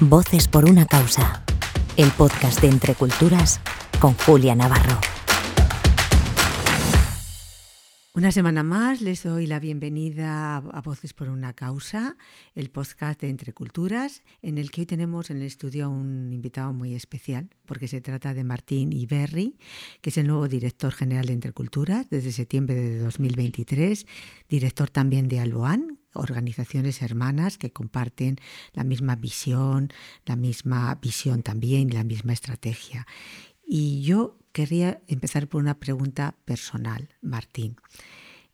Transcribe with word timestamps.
Voces 0.00 0.46
por 0.46 0.68
una 0.68 0.84
causa. 0.84 1.42
El 1.96 2.10
podcast 2.10 2.60
de 2.60 2.68
Entre 2.68 2.94
Culturas 2.94 3.62
con 3.98 4.12
Julia 4.12 4.54
Navarro. 4.54 5.00
Una 8.12 8.30
semana 8.30 8.62
más 8.62 9.00
les 9.00 9.22
doy 9.22 9.46
la 9.46 9.58
bienvenida 9.58 10.56
a 10.58 10.80
Voces 10.82 11.14
por 11.14 11.30
una 11.30 11.54
causa, 11.54 12.18
el 12.54 12.68
podcast 12.68 13.22
de 13.22 13.30
Entre 13.30 13.54
Culturas, 13.54 14.22
en 14.42 14.58
el 14.58 14.70
que 14.70 14.82
hoy 14.82 14.86
tenemos 14.86 15.30
en 15.30 15.38
el 15.38 15.44
estudio 15.44 15.88
un 15.88 16.30
invitado 16.30 16.74
muy 16.74 16.94
especial, 16.94 17.48
porque 17.64 17.88
se 17.88 18.02
trata 18.02 18.34
de 18.34 18.44
Martín 18.44 18.92
Iberri, 18.92 19.56
que 20.02 20.10
es 20.10 20.18
el 20.18 20.26
nuevo 20.26 20.46
director 20.46 20.92
general 20.92 21.24
de 21.24 21.32
Entre 21.32 21.52
Culturas 21.52 22.10
desde 22.10 22.32
septiembre 22.32 22.74
de 22.74 22.98
2023, 22.98 24.06
director 24.46 24.90
también 24.90 25.28
de 25.28 25.40
Alboán, 25.40 25.95
organizaciones 26.16 27.02
hermanas 27.02 27.58
que 27.58 27.72
comparten 27.72 28.36
la 28.72 28.84
misma 28.84 29.16
visión, 29.16 29.92
la 30.24 30.36
misma 30.36 30.94
visión 31.00 31.42
también 31.42 31.94
la 31.94 32.04
misma 32.04 32.32
estrategia. 32.32 33.06
Y 33.66 34.02
yo 34.02 34.38
querría 34.52 35.00
empezar 35.06 35.48
por 35.48 35.60
una 35.60 35.78
pregunta 35.78 36.36
personal, 36.44 37.08
Martín, 37.20 37.76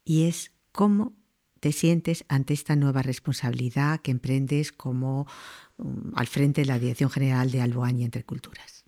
y 0.05 0.25
es 0.25 0.53
cómo 0.73 1.13
te 1.61 1.71
sientes 1.71 2.25
ante 2.29 2.55
esta 2.55 2.75
nueva 2.75 3.03
responsabilidad 3.03 4.01
que 4.01 4.11
emprendes 4.11 4.73
como 4.73 5.29
um, 5.77 6.11
al 6.17 6.27
frente 6.27 6.63
de 6.63 6.67
la 6.67 6.79
Dirección 6.79 7.09
General 7.09 7.51
de 7.51 7.61
Alboán 7.61 8.01
y 8.01 8.05
Entre 8.05 8.25
Culturas. 8.25 8.85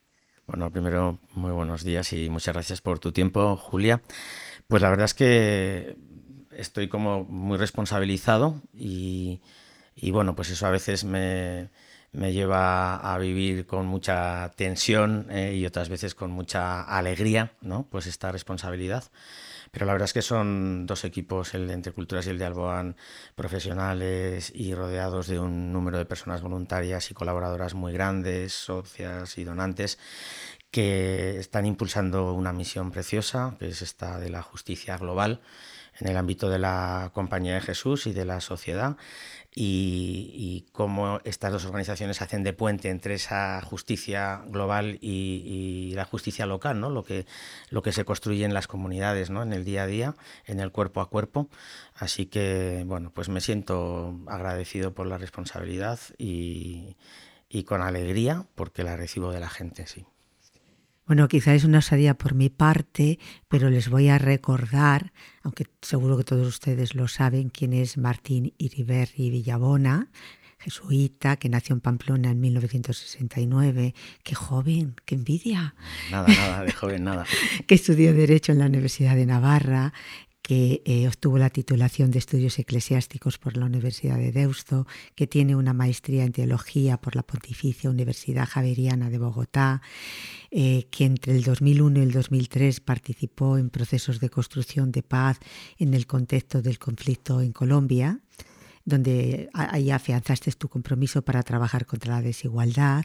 Bueno, 0.47 0.71
primero, 0.71 1.21
muy 1.35 1.53
buenos 1.53 1.85
días 1.85 2.13
y 2.13 2.29
muchas 2.29 2.53
gracias 2.53 2.81
por 2.81 2.99
tu 2.99 3.13
tiempo, 3.13 3.57
Julia. 3.57 4.03
Pues 4.67 4.83
la 4.83 4.91
verdad 4.91 5.05
es 5.05 5.15
que 5.15 5.97
estoy 6.57 6.89
como 6.89 7.25
muy 7.25 7.59
responsabilizado 7.59 8.61
y, 8.73 9.41
bueno, 10.11 10.35
pues 10.35 10.51
eso 10.51 10.67
a 10.67 10.71
veces 10.71 11.05
me, 11.05 11.71
lleva 12.13 12.97
a 12.97 13.19
vivir 13.19 13.67
con 13.67 13.87
mucha 13.87 14.51
tensión 14.57 15.27
eh, 15.31 15.55
y 15.57 15.67
otras 15.67 15.89
veces 15.89 16.15
con 16.15 16.31
mucha 16.31 16.83
alegría, 16.83 17.53
¿no? 17.61 17.87
Pues 17.91 18.07
esta 18.07 18.33
responsabilidad. 18.33 19.05
Pero 19.75 19.87
la 19.87 19.93
verdad 19.93 20.07
es 20.07 20.13
que 20.13 20.23
son 20.23 20.87
dos 20.87 21.05
equipos, 21.05 21.53
el 21.55 21.67
de 21.67 21.75
Entre 21.75 21.93
Culturas 21.93 22.27
y 22.29 22.31
el 22.31 22.39
de 22.39 22.45
Alboán, 22.45 22.97
profesionales 23.35 24.53
y 24.55 24.73
rodeados 24.73 25.27
de 25.27 25.41
un 25.41 25.73
número 25.73 25.99
de 25.99 26.05
personas 26.05 26.43
voluntarias 26.43 27.11
y 27.11 27.15
colaboradoras 27.15 27.75
muy 27.75 27.93
grandes, 27.93 28.53
socias 28.53 29.37
y 29.37 29.43
donantes, 29.43 29.99
que 30.71 31.39
están 31.41 31.67
impulsando 31.67 32.35
una 32.35 32.53
misión 32.53 32.93
preciosa, 32.93 33.57
que 33.59 33.67
es 33.67 33.83
esta 33.83 34.21
de 34.21 34.31
la 34.31 34.43
justicia 34.43 34.97
global 34.97 35.41
en 36.01 36.09
el 36.09 36.17
ámbito 36.17 36.51
de 36.51 36.59
la 36.59 37.11
Compañía 37.15 37.55
de 37.55 37.61
Jesús 37.61 38.07
y 38.07 38.13
de 38.13 38.25
la 38.25 38.41
sociedad 38.41 38.97
y, 39.57 40.67
cómo 40.73 41.21
estas 41.25 41.53
dos 41.53 41.65
organizaciones 41.65 42.21
hacen 42.23 42.43
de 42.43 42.53
puente 42.53 42.91
entre 42.91 43.15
esa 43.15 43.61
justicia 43.63 44.43
global 44.49 44.99
y, 45.01 45.93
la 45.95 46.05
justicia 46.05 46.47
local, 46.47 46.81
¿no? 46.81 46.91
lo, 46.91 47.05
que, 47.05 47.27
lo 47.71 47.83
que 47.83 47.93
se 47.93 48.05
construye 48.05 48.45
en 48.45 48.55
las 48.55 48.67
comunidades, 48.67 49.31
¿no? 49.31 49.43
en 49.43 49.53
el 49.53 49.65
día 49.65 49.85
a 49.85 49.87
día, 49.87 50.15
en 50.47 50.59
el 50.61 50.73
cuerpo 50.73 51.01
a 51.01 51.09
cuerpo. 51.09 51.49
Así 51.95 52.27
que, 52.27 52.83
bueno, 52.87 53.13
pues 53.15 53.29
me 53.29 53.41
siento 53.41 54.19
agradecido 54.27 54.93
por 54.93 55.07
la 55.07 55.19
responsabilidad 55.19 56.01
y, 56.19 56.97
y 57.49 57.63
con 57.65 57.83
alegría 57.83 58.47
porque 58.57 58.83
la 58.83 58.97
recibo 58.97 59.31
de 59.31 59.41
la 59.41 59.49
gente, 59.49 59.87
sí. 59.87 60.07
Bueno, 61.07 61.29
quizá 61.29 61.55
es 61.55 61.65
una 61.65 61.79
osadía 61.79 62.15
por 62.15 62.35
mi 62.35 62.49
parte, 62.49 63.19
pero 63.49 63.69
les 63.69 63.91
voy 63.91 64.09
a 64.09 64.17
recordar, 64.17 65.13
aunque 65.43 65.67
seguro 65.83 66.17
que 66.17 66.25
todos 66.25 66.47
ustedes 66.47 66.95
lo 66.95 67.09
saben, 67.09 67.51
quién 67.51 67.75
es 67.75 67.99
Martín 67.99 68.55
Iriberri 68.57 69.29
Villabona, 69.29 70.09
jesuita, 70.59 71.37
que 71.37 71.51
nació 71.51 71.75
en 71.75 71.83
Pamplona 71.83 72.31
en 72.31 72.41
1969. 72.41 73.95
¡Qué 74.23 74.35
joven! 74.35 74.97
¡Qué 75.05 75.17
envidia! 75.17 75.75
Nada, 76.11 76.27
nada, 76.27 76.65
de 76.65 76.73
joven, 76.73 77.05
nada. 77.05 77.27
que 77.67 77.75
estudió 77.75 78.15
Derecho 78.15 78.53
en 78.53 78.61
la 78.61 78.67
Universidad 78.67 79.15
de 79.15 79.27
Navarra, 79.27 79.93
que 80.45 80.83
eh, 80.85 81.09
obtuvo 81.09 81.39
la 81.39 81.49
titulación 81.49 82.11
de 82.11 82.19
estudios 82.19 82.59
eclesiásticos 82.59 83.39
por 83.39 83.57
la 83.57 83.65
Universidad 83.65 84.19
de 84.19 84.31
Deusto, 84.31 84.87
que 85.15 85.27
tiene 85.27 85.57
una 85.57 85.73
maestría 85.73 86.23
en 86.23 86.33
teología 86.33 86.99
por 86.99 87.17
la 87.17 87.23
Pontificia 87.23 87.89
Universidad 87.89 88.47
Javeriana 88.47 89.09
de 89.09 89.17
Bogotá, 89.17 89.81
eh, 90.51 90.87
que 90.91 91.07
entre 91.07 91.35
el 91.35 91.45
2001 91.45 91.99
y 91.99 92.03
el 92.03 92.13
2003 92.13 92.81
participó 92.81 93.57
en 93.57 93.71
procesos 93.71 94.21
de 94.21 94.29
construcción 94.29 94.93
de 94.93 95.03
paz 95.03 95.39
en 95.79 95.95
el 95.95 96.07
contexto 96.07 96.61
del 96.61 96.79
conflicto 96.79 97.41
en 97.41 97.53
Colombia 97.53 98.21
donde 98.87 99.49
ahí 99.55 99.91
afianzaste 99.91 100.53
tu 100.53 100.69
compromiso 100.69 101.23
para 101.23 101.43
trabajar 101.43 101.87
contra 101.87 102.17
la 102.17 102.21
desigualdad 102.21 103.05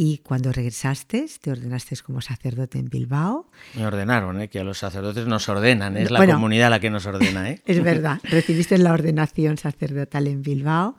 y 0.00 0.18
cuando 0.18 0.52
regresaste, 0.52 1.26
te 1.40 1.50
ordenaste 1.50 1.96
como 2.06 2.20
sacerdote 2.20 2.78
en 2.78 2.88
Bilbao. 2.88 3.50
Me 3.74 3.84
ordenaron, 3.84 4.40
¿eh? 4.40 4.48
que 4.48 4.60
a 4.60 4.64
los 4.64 4.78
sacerdotes 4.78 5.26
nos 5.26 5.48
ordenan, 5.48 5.96
es 5.96 6.12
la 6.12 6.24
comunidad 6.24 6.70
la 6.70 6.78
que 6.78 6.88
nos 6.88 7.04
ordena. 7.04 7.50
¿eh? 7.50 7.60
Es 7.66 7.82
verdad, 7.82 8.20
recibiste 8.22 8.78
la 8.78 8.92
ordenación 8.92 9.58
sacerdotal 9.58 10.28
en 10.28 10.42
Bilbao. 10.42 10.96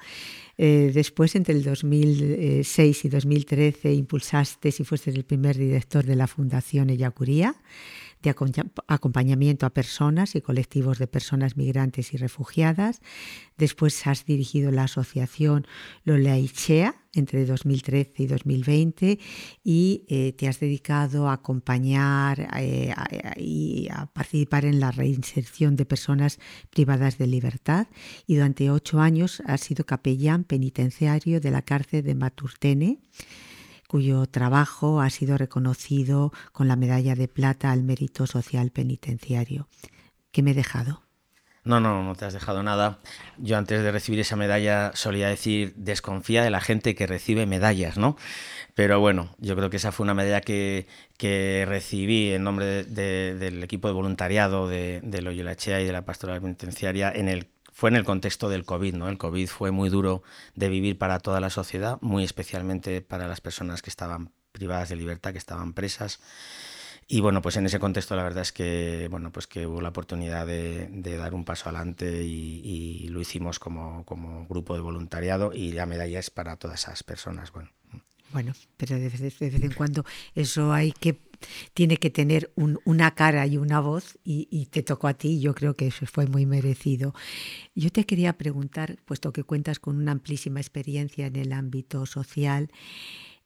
Eh, 0.57 0.91
después, 0.93 1.35
entre 1.35 1.55
el 1.55 1.63
2006 1.63 3.05
y 3.05 3.07
2013, 3.07 3.93
impulsaste 3.93 4.67
y 4.67 4.83
fuiste 4.83 5.11
el 5.11 5.23
primer 5.23 5.57
director 5.57 6.05
de 6.05 6.17
la 6.17 6.27
Fundación 6.27 6.89
Ellacuría 6.89 7.55
de 8.21 8.35
acompañamiento 8.87 9.65
a 9.65 9.69
personas 9.69 10.35
y 10.35 10.41
colectivos 10.41 10.99
de 10.99 11.07
personas 11.07 11.55
migrantes 11.55 12.13
y 12.13 12.17
refugiadas. 12.17 13.01
Después 13.57 14.05
has 14.07 14.25
dirigido 14.25 14.71
la 14.71 14.83
asociación 14.83 15.65
Loleichea 16.03 16.95
entre 17.13 17.45
2013 17.45 18.23
y 18.23 18.27
2020 18.27 19.19
y 19.63 20.05
eh, 20.09 20.33
te 20.33 20.47
has 20.47 20.59
dedicado 20.59 21.29
a 21.29 21.33
acompañar 21.33 22.49
eh, 22.57 22.93
y 23.37 23.87
a 23.91 24.07
participar 24.07 24.65
en 24.65 24.79
la 24.79 24.91
reinserción 24.91 25.75
de 25.75 25.85
personas 25.85 26.39
privadas 26.69 27.17
de 27.17 27.27
libertad 27.27 27.87
y 28.27 28.35
durante 28.35 28.69
ocho 28.69 28.99
años 28.99 29.41
has 29.45 29.61
sido 29.61 29.85
capellán 29.85 30.43
penitenciario 30.43 31.39
de 31.39 31.51
la 31.51 31.61
cárcel 31.61 32.03
de 32.03 32.15
Maturtene 32.15 32.99
cuyo 33.89 34.27
trabajo 34.27 35.01
ha 35.01 35.09
sido 35.09 35.35
reconocido 35.35 36.31
con 36.51 36.67
la 36.67 36.75
medalla 36.75 37.15
de 37.15 37.27
plata 37.27 37.71
al 37.71 37.81
mérito 37.81 38.27
social 38.27 38.69
penitenciario. 38.69 39.67
¿Qué 40.31 40.43
me 40.43 40.51
he 40.51 40.53
dejado? 40.53 41.01
No, 41.63 41.79
no, 41.79 42.03
no 42.03 42.13
te 42.13 42.23
has 42.25 42.33
dejado 42.33 42.61
nada. 42.61 42.99
Yo 43.39 43.57
antes 43.57 43.81
de 43.81 43.91
recibir 43.91 44.19
esa 44.19 44.35
medalla 44.35 44.91
solía 44.93 45.27
decir, 45.27 45.73
desconfía 45.75 46.43
de 46.43 46.51
la 46.51 46.61
gente 46.61 46.93
que 46.93 47.07
recibe 47.07 47.47
medallas, 47.47 47.97
¿no? 47.97 48.15
Pero 48.75 48.99
bueno, 48.99 49.35
yo 49.39 49.55
creo 49.55 49.71
que 49.71 49.77
esa 49.77 49.91
fue 49.91 50.03
una 50.03 50.13
medalla 50.13 50.41
que, 50.41 50.85
que 51.17 51.65
recibí 51.67 52.31
en 52.31 52.43
nombre 52.43 52.83
del 52.83 53.63
equipo 53.63 53.87
de 53.87 53.95
voluntariado 53.95 54.67
de, 54.67 55.01
de 55.01 55.21
Loyola 55.23 55.55
Chea 55.55 55.81
y 55.81 55.85
de 55.85 55.93
la 55.93 56.05
Pastoral 56.05 56.41
Penitenciaria 56.41 57.11
en 57.11 57.27
el 57.27 57.47
fue 57.79 57.89
en 57.89 57.95
el 57.95 58.03
contexto 58.03 58.49
del 58.49 58.65
COVID, 58.65 58.95
¿no? 58.95 59.07
El 59.07 59.17
COVID 59.17 59.47
fue 59.47 59.71
muy 59.71 59.87
duro 59.87 60.21
de 60.53 60.67
vivir 60.67 60.97
para 60.97 61.19
toda 61.19 61.39
la 61.39 61.49
sociedad, 61.49 61.97
muy 62.01 62.25
especialmente 62.25 62.99
para 62.99 63.25
las 63.25 63.39
personas 63.39 63.81
que 63.81 63.89
estaban 63.89 64.33
privadas 64.51 64.89
de 64.89 64.97
libertad, 64.97 65.31
que 65.31 65.37
estaban 65.37 65.71
presas. 65.71 66.19
Y 67.07 67.21
bueno, 67.21 67.41
pues 67.41 67.55
en 67.55 67.65
ese 67.65 67.79
contexto 67.79 68.17
la 68.17 68.23
verdad 68.23 68.41
es 68.41 68.51
que, 68.51 69.07
bueno, 69.09 69.31
pues 69.31 69.47
que 69.47 69.65
hubo 69.65 69.79
la 69.79 69.89
oportunidad 69.89 70.45
de, 70.45 70.89
dar 71.17 71.33
un 71.33 71.45
paso 71.45 71.69
adelante 71.69 72.21
y, 72.21 73.07
lo 73.07 73.21
hicimos 73.21 73.59
como, 73.59 74.03
como, 74.03 74.45
grupo 74.47 74.73
de 74.73 74.81
voluntariado 74.81 75.53
y 75.53 75.71
la 75.71 75.85
medalla 75.85 76.19
es 76.19 76.29
para 76.29 76.57
todas 76.57 76.81
esas 76.81 77.03
personas. 77.03 77.53
Bueno, 77.53 77.69
bueno 78.33 78.53
pero 78.75 78.99
de 78.99 79.07
vez, 79.07 79.39
de 79.39 79.49
vez 79.49 79.63
en 79.63 79.71
cuando 79.71 80.03
eso 80.35 80.73
hay 80.73 80.91
que 80.91 81.28
tiene 81.73 81.97
que 81.97 82.09
tener 82.09 82.51
una 82.55 83.15
cara 83.15 83.45
y 83.47 83.57
una 83.57 83.79
voz 83.79 84.17
y, 84.23 84.65
te 84.67 84.83
tocó 84.83 85.07
a 85.07 85.13
ti, 85.13 85.39
yo 85.39 85.55
creo 85.55 85.75
que 85.75 85.87
eso 85.87 86.05
fue 86.05 86.27
muy 86.27 86.45
merecido. 86.45 87.13
Yo 87.75 87.91
te 87.91 88.05
quería 88.05 88.37
preguntar, 88.37 88.97
puesto 89.05 89.31
que 89.33 89.43
cuentas 89.43 89.79
con 89.79 89.97
una 89.97 90.11
amplísima 90.11 90.59
experiencia 90.59 91.27
en 91.27 91.35
el 91.35 91.53
ámbito 91.53 92.05
social, 92.05 92.71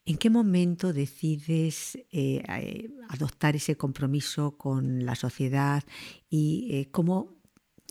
¿en 0.05 0.17
qué 0.17 0.29
momento 0.29 0.93
decides 0.93 1.95
eh, 2.11 2.43
eh, 2.47 2.89
adoptar 3.09 3.55
ese 3.55 3.75
compromiso 3.77 4.57
con 4.57 5.05
la 5.05 5.15
sociedad 5.15 5.83
y 6.29 6.67
eh, 6.71 6.89
cómo, 6.91 7.35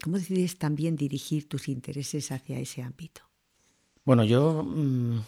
cómo 0.03 0.19
decides 0.19 0.59
también 0.59 0.97
dirigir 0.97 1.49
tus 1.49 1.69
intereses 1.69 2.33
hacia 2.33 2.59
ese 2.59 2.83
ámbito? 2.83 3.23
Bueno, 4.05 4.25
yo... 4.25 4.65
Mm, 4.65 5.21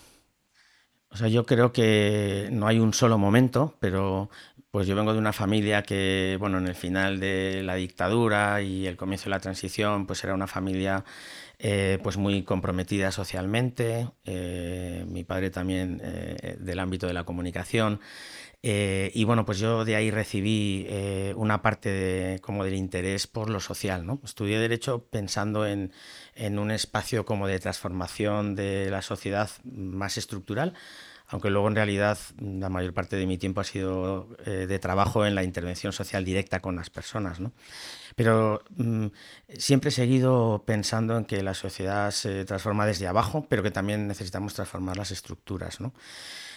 o 1.15 1.17
sea, 1.17 1.29
yo 1.29 1.47
creo 1.47 1.73
que 1.73 2.49
no 2.51 2.67
hay 2.67 2.81
un 2.81 2.93
solo 2.93 3.19
momento, 3.19 3.77
pero 3.79 4.31
pues 4.73 4.89
yo 4.89 4.97
vengo 4.97 5.13
de 5.13 5.21
una 5.21 5.33
familia 5.33 5.85
que, 5.85 6.37
bueno, 6.41 6.59
en 6.59 6.67
el 6.67 6.75
final 6.75 7.21
de 7.21 7.63
la 7.63 7.77
dictadura 7.77 8.61
y 8.63 8.89
el 8.89 8.97
comienzo 8.97 9.27
de 9.27 9.31
la 9.31 9.39
transición, 9.39 10.07
pues 10.09 10.25
era 10.25 10.35
una 10.35 10.49
familia 10.49 11.05
eh, 11.59 11.99
pues 12.03 12.17
muy 12.17 12.43
comprometida 12.43 13.13
socialmente. 13.13 14.09
Eh, 14.25 15.05
mi 15.09 15.25
padre 15.25 15.51
también 15.51 16.01
eh, 16.03 16.57
del 16.59 16.79
ámbito 16.79 17.07
de 17.07 17.15
la 17.15 17.25
comunicación. 17.25 18.01
y 18.63 19.25
bueno, 19.25 19.45
pues 19.45 19.59
yo 19.59 19.85
de 19.85 19.95
ahí 19.95 20.11
recibí 20.11 20.87
una 21.37 21.61
parte 21.61 21.91
de, 21.91 22.41
como 22.41 22.65
del 22.65 22.75
interés 22.75 23.27
por 23.27 23.51
lo 23.51 23.61
social. 23.61 24.07
¿no? 24.07 24.21
Estudié 24.25 24.59
Derecho 24.59 25.07
pensando 25.11 25.67
en, 25.67 25.93
en 26.35 26.59
un 26.59 26.71
espacio 26.71 27.25
como 27.25 27.47
de 27.47 27.59
transformación 27.59 28.55
de 28.55 28.91
la 28.91 29.03
sociedad 29.03 29.51
más 29.65 30.17
estructural 30.17 30.75
aunque 31.29 31.51
luego 31.51 31.69
en 31.69 31.75
realidad 31.75 32.19
la 32.39 32.69
mayor 32.69 32.93
parte 32.93 33.17
de 33.17 33.27
mi 33.27 33.39
tiempo 33.39 33.61
ha 33.61 33.65
sido 33.65 34.29
eh, 34.45 34.67
de 34.67 34.79
trabajo 34.79 35.25
en 35.27 35.35
la 35.35 35.43
intervención 35.43 35.93
social 35.93 36.25
directa 36.25 36.61
con 36.61 36.77
las 36.77 36.91
personas. 36.91 37.41
¿no? 37.41 37.53
Pero 38.15 38.63
mm, 38.77 39.07
siempre 39.59 39.89
he 39.89 39.93
seguido 39.93 40.63
pensando 40.67 41.17
en 41.17 41.25
que 41.25 41.43
la 41.43 41.55
sociedad 41.55 42.11
se 42.11 42.45
transforma 42.45 42.87
desde 42.87 43.07
abajo, 43.07 43.47
pero 43.49 43.63
que 43.63 43.71
también 43.71 44.07
necesitamos 44.07 44.55
transformar 44.55 44.97
las 44.97 45.11
estructuras. 45.11 45.81
¿no? 45.81 45.93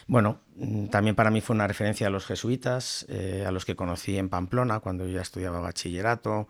Bueno, 0.08 0.40
mm, 0.56 0.88
también 0.88 1.16
para 1.16 1.32
mí 1.32 1.42
fue 1.42 1.56
una 1.56 1.68
referencia 1.68 2.08
a 2.08 2.10
los 2.10 2.26
jesuitas, 2.26 3.06
eh, 3.10 3.44
a 3.46 3.52
los 3.52 3.66
que 3.66 3.76
conocí 3.76 4.18
en 4.18 4.30
Pamplona 4.30 4.80
cuando 4.80 5.06
yo 5.06 5.16
ya 5.16 5.22
estudiaba 5.22 5.60
bachillerato, 5.60 6.48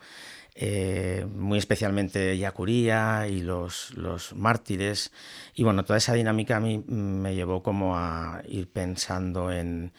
eh, 0.53 1.25
muy 1.35 1.57
especialmente 1.57 2.37
Yacuría 2.37 3.27
y 3.27 3.41
los, 3.41 3.95
los 3.95 4.33
mártires. 4.33 5.11
Y 5.55 5.63
bueno, 5.63 5.85
toda 5.85 5.97
esa 5.97 6.13
dinámica 6.13 6.57
a 6.57 6.59
mí 6.59 6.77
mm, 6.77 6.93
me 6.93 7.35
llevó 7.35 7.63
como 7.63 7.97
a 7.97 8.41
ir 8.47 8.69
pensando 8.69 9.51
en, 9.51 9.91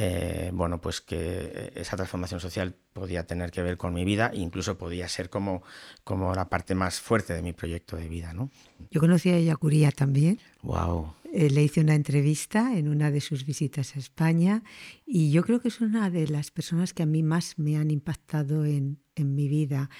eh, 0.00 0.52
bueno, 0.54 0.80
pues 0.80 1.00
que 1.00 1.72
esa 1.74 1.96
transformación 1.96 2.38
social 2.38 2.76
podía 2.92 3.26
tener 3.26 3.50
que 3.50 3.62
ver 3.62 3.76
con 3.76 3.92
mi 3.92 4.04
vida 4.04 4.30
e 4.32 4.38
incluso 4.38 4.78
podía 4.78 5.08
ser 5.08 5.28
como, 5.28 5.64
como 6.04 6.32
la 6.36 6.48
parte 6.48 6.76
más 6.76 7.00
fuerte 7.00 7.34
de 7.34 7.42
mi 7.42 7.52
proyecto 7.52 7.96
de 7.96 8.08
vida, 8.08 8.32
¿no? 8.32 8.48
Yo 8.92 9.00
conocí 9.00 9.30
a 9.30 9.40
Yacuría 9.40 9.90
también. 9.90 10.38
Wow. 10.62 11.14
Eh, 11.32 11.50
le 11.50 11.64
hice 11.64 11.80
una 11.80 11.96
entrevista 11.96 12.78
en 12.78 12.86
una 12.86 13.10
de 13.10 13.20
sus 13.20 13.44
visitas 13.44 13.96
a 13.96 13.98
España 13.98 14.62
y 15.04 15.32
yo 15.32 15.42
creo 15.42 15.60
que 15.60 15.66
es 15.66 15.80
una 15.80 16.10
de 16.10 16.28
las 16.28 16.52
personas 16.52 16.94
que 16.94 17.02
a 17.02 17.06
mí 17.06 17.24
más 17.24 17.58
me 17.58 17.76
han 17.76 17.90
impactado 17.90 18.64
en, 18.66 19.00
en 19.16 19.34
mi 19.34 19.48
vida. 19.48 19.90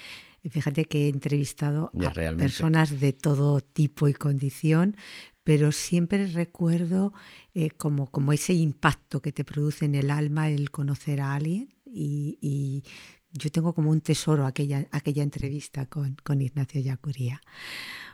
Fíjate 0.49 0.85
que 0.85 1.05
he 1.05 1.09
entrevistado 1.09 1.91
a 1.93 2.11
personas 2.37 2.99
de 2.99 3.13
todo 3.13 3.61
tipo 3.61 4.07
y 4.07 4.13
condición, 4.13 4.95
pero 5.43 5.71
siempre 5.71 6.27
recuerdo 6.27 7.13
eh, 7.53 7.71
como, 7.71 8.09
como 8.09 8.31
ese 8.33 8.53
impacto 8.53 9.21
que 9.21 9.31
te 9.31 9.43
produce 9.43 9.85
en 9.85 9.95
el 9.95 10.11
alma 10.11 10.49
el 10.49 10.71
conocer 10.71 11.21
a 11.21 11.33
alguien 11.33 11.73
y, 11.85 12.83
yo 13.31 13.51
tengo 13.51 13.75
como 13.75 13.91
un 13.91 14.01
tesoro 14.01 14.47
aquella, 14.47 14.87
aquella 14.89 15.21
entrevista 15.21 15.85
con, 15.85 16.17
con 16.23 16.41
Ignacio 16.41 16.81
Yacuría. 16.81 17.39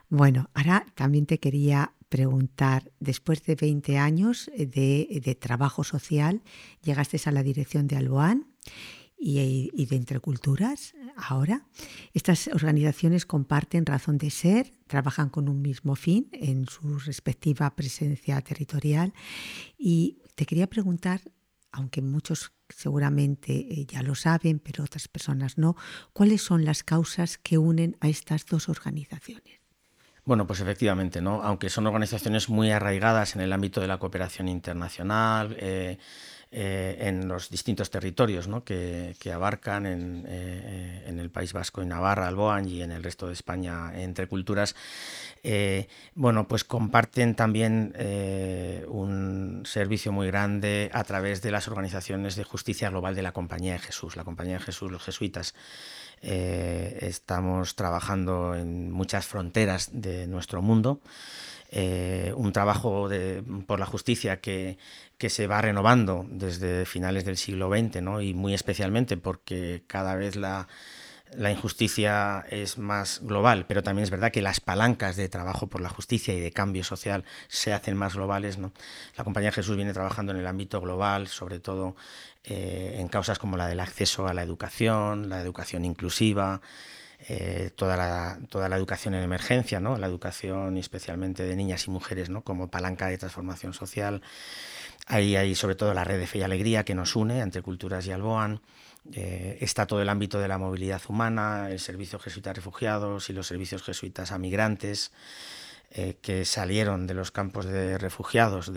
Bueno, 0.10 0.50
ahora 0.54 0.86
también 0.94 1.26
te 1.26 1.40
quería 1.40 1.94
preguntar, 2.10 2.92
después 3.00 3.42
de 3.44 3.56
20 3.56 3.98
años 3.98 4.52
de, 4.58 5.22
de 5.24 5.36
trabajo 5.36 5.86
social, 5.86 6.44
llegaste 6.84 7.18
a 7.26 7.32
la 7.32 7.44
dirección 7.44 7.88
de 7.88 7.96
Alboán 7.96 8.48
y, 9.18 9.86
de 9.86 9.96
Entre 9.96 10.20
Culturas 10.20 10.94
ahora. 11.16 11.66
Estas 12.14 12.48
organizaciones 12.48 13.26
comparten 13.26 13.86
razón 13.86 14.18
de 14.18 14.30
ser, 14.30 14.72
trabajan 14.88 15.30
con 15.30 15.50
un 15.50 15.62
mismo 15.62 15.96
fin 15.96 16.28
en 16.32 16.68
su 16.68 17.00
respectiva 17.00 17.76
presencia 17.76 18.40
territorial 18.42 19.14
y 19.78 20.20
te 20.36 20.46
quería 20.46 20.68
preguntar, 20.68 21.22
aunque 21.72 22.02
muchos 22.02 22.54
seguramente 22.70 23.54
eh, 23.54 23.86
ya 23.86 24.02
lo 24.02 24.16
saben, 24.16 24.60
pero 24.60 24.84
otras 24.84 25.08
personas 25.08 25.58
no, 25.58 25.76
¿cuáles 26.14 26.42
son 26.42 26.66
las 26.66 26.84
causas 26.84 27.38
que 27.38 27.58
unen 27.58 27.98
a 28.02 28.08
estas 28.08 28.46
dos 28.46 28.70
organizaciones? 28.70 29.60
Bueno, 30.26 30.48
pues 30.48 30.60
efectivamente, 30.60 31.22
¿no? 31.22 31.44
Aunque 31.44 31.70
son 31.70 31.86
organizaciones 31.86 32.50
muy 32.50 32.72
arraigadas 32.72 33.36
en 33.36 33.42
el 33.42 33.54
ámbito 33.54 33.80
de 33.80 33.88
la 33.88 34.00
cooperación 34.00 34.48
internacional, 34.48 35.56
eh, 35.60 36.00
eh, 36.58 37.10
en 37.10 37.28
los 37.28 37.50
distintos 37.50 37.90
territorios 37.90 38.48
que, 38.64 39.14
abarcan 39.34 39.86
eh, 39.86 41.04
en, 41.06 41.20
el 41.20 41.30
País 41.30 41.52
Vasco 41.52 41.84
y 41.84 41.86
Navarra, 41.86 42.30
Alboan 42.30 42.66
y 42.70 42.82
en 42.82 42.94
el 42.94 43.04
resto 43.04 43.28
de 43.28 43.34
España 43.34 43.92
entre 43.94 44.28
culturas, 44.28 44.74
eh, 45.44 45.90
bueno, 46.14 46.48
pues 46.48 46.64
comparten 46.64 47.36
también 47.36 47.94
un 48.88 49.64
servicio 49.66 50.14
muy 50.14 50.28
grande 50.28 50.90
a 50.94 51.04
través 51.04 51.42
de 51.42 51.52
las 51.52 51.68
organizaciones 51.68 52.38
de 52.38 52.46
justicia 52.46 52.90
global 52.90 53.16
de 53.16 53.22
la 53.22 53.34
Compañía 53.34 53.74
de 53.74 53.80
Jesús, 53.80 54.16
la 54.16 54.24
Compañía 54.24 54.54
de 54.54 54.64
Jesús, 54.64 54.90
los 54.90 55.04
jesuitas. 55.04 55.56
estamos 56.22 57.76
trabajando 57.76 58.56
en 58.56 58.94
muchas 58.94 59.26
fronteras 59.26 59.90
de 59.92 60.26
nuestro 60.28 60.62
mundo. 60.62 61.02
Un 61.72 62.52
trabajo 62.54 63.10
por 63.68 63.80
la 63.80 63.86
justicia 63.86 64.40
que, 64.40 64.78
que 65.18 65.30
se 65.30 65.48
va 65.48 65.62
renovando 65.62 66.26
desde 66.30 66.86
finales 66.86 67.26
del 67.26 67.38
siglo 67.38 67.70
XX, 67.70 68.02
¿no? 68.02 68.22
y 68.22 68.34
muy 68.34 68.54
especialmente 68.54 69.18
porque 69.18 69.84
cada 69.88 70.16
vez 70.16 70.36
la, 70.36 70.68
injusticia 71.50 72.46
es 72.50 72.78
más 72.78 73.22
global, 73.24 73.66
pero 73.68 73.82
también 73.84 74.04
es 74.04 74.10
verdad 74.10 74.32
que 74.32 74.42
las 74.42 74.60
palancas 74.60 75.16
de 75.16 75.30
trabajo 75.30 75.68
por 75.68 75.82
la 75.82 75.90
justicia 75.90 76.34
y 76.34 76.40
de 76.40 76.52
cambio 76.52 76.84
social 76.84 77.24
se 77.48 77.74
hacen 77.74 77.98
más 77.98 78.16
globales. 78.16 78.58
¿no? 78.58 78.72
La 79.18 79.24
Compañía 79.24 79.52
Jesús 79.52 79.76
viene 79.76 79.94
trabajando 79.94 80.32
en 80.34 80.40
el 80.40 80.48
ámbito 80.48 80.80
global, 80.82 81.28
sobre 81.28 81.60
todo 81.60 81.96
eh, 82.44 82.98
en 83.00 83.08
causas 83.08 83.40
como 83.40 83.58
la 83.58 83.68
del 83.68 83.80
acceso 83.80 84.28
a 84.28 84.34
la 84.34 84.44
educación, 84.44 85.30
la 85.30 85.42
educación 85.42 85.84
inclusiva, 85.84 86.62
eh, 87.28 87.72
toda, 87.76 87.98
la, 87.98 88.40
toda 88.50 88.70
la 88.70 88.76
educación 88.76 89.14
en 89.16 89.24
emergencia, 89.24 89.80
¿no? 89.80 89.98
la 89.98 90.08
educación 90.08 90.78
especialmente 90.78 91.44
de 91.44 91.56
niñas 91.56 91.88
y 91.88 91.92
mujeres 91.92 92.30
¿no? 92.30 92.44
como 92.44 92.70
palanca 92.70 93.08
de 93.08 93.18
transformación 93.18 93.74
social. 93.74 94.22
Ahí 95.08 95.36
hay 95.36 95.56
sobre 95.56 95.76
todo 95.76 95.94
la 95.94 96.04
red 96.04 96.20
de 96.20 96.28
Fe 96.28 96.40
y 96.40 96.42
Alegría 96.42 96.84
que 96.84 96.96
nos 96.96 97.16
une 97.16 97.40
entre 97.40 97.62
Culturas 97.62 98.06
y 98.08 98.12
Alboan. 98.12 98.62
Eh, 99.14 99.60
está 99.62 99.86
todo 99.86 100.02
el 100.02 100.10
ámbito 100.10 100.40
de 100.40 100.48
la 100.48 100.58
movilidad 100.58 101.02
humana, 101.08 101.70
el 101.70 101.80
servicio 101.80 102.18
jesuita 102.18 102.50
a 102.50 102.54
refugiados 102.54 103.30
y 103.30 103.34
los 103.34 103.46
servicios 103.46 103.84
jesuitas 103.84 104.32
a 104.32 104.40
migrantes. 104.40 105.12
Eh, 105.98 106.18
que 106.22 106.44
salieron 106.44 107.08
de 107.08 107.14
los 107.14 107.32
campos 107.32 107.66
de 107.66 107.98
refugiados 107.98 108.70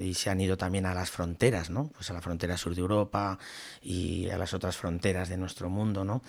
y 0.00 0.14
se 0.14 0.30
han 0.30 0.40
ido 0.40 0.56
también 0.56 0.86
a 0.86 0.94
las 0.94 1.10
fronteras, 1.10 1.70
¿no? 1.70 1.88
Pues 1.88 2.08
a 2.10 2.12
la 2.12 2.20
frontera 2.20 2.56
sur 2.56 2.76
de 2.76 2.80
Europa 2.80 3.40
y 3.82 4.30
a 4.30 4.38
las 4.38 4.54
otras 4.54 4.76
fronteras 4.76 5.28
de 5.28 5.36
nuestro 5.38 5.68
mundo, 5.68 6.04
¿no? 6.04 6.22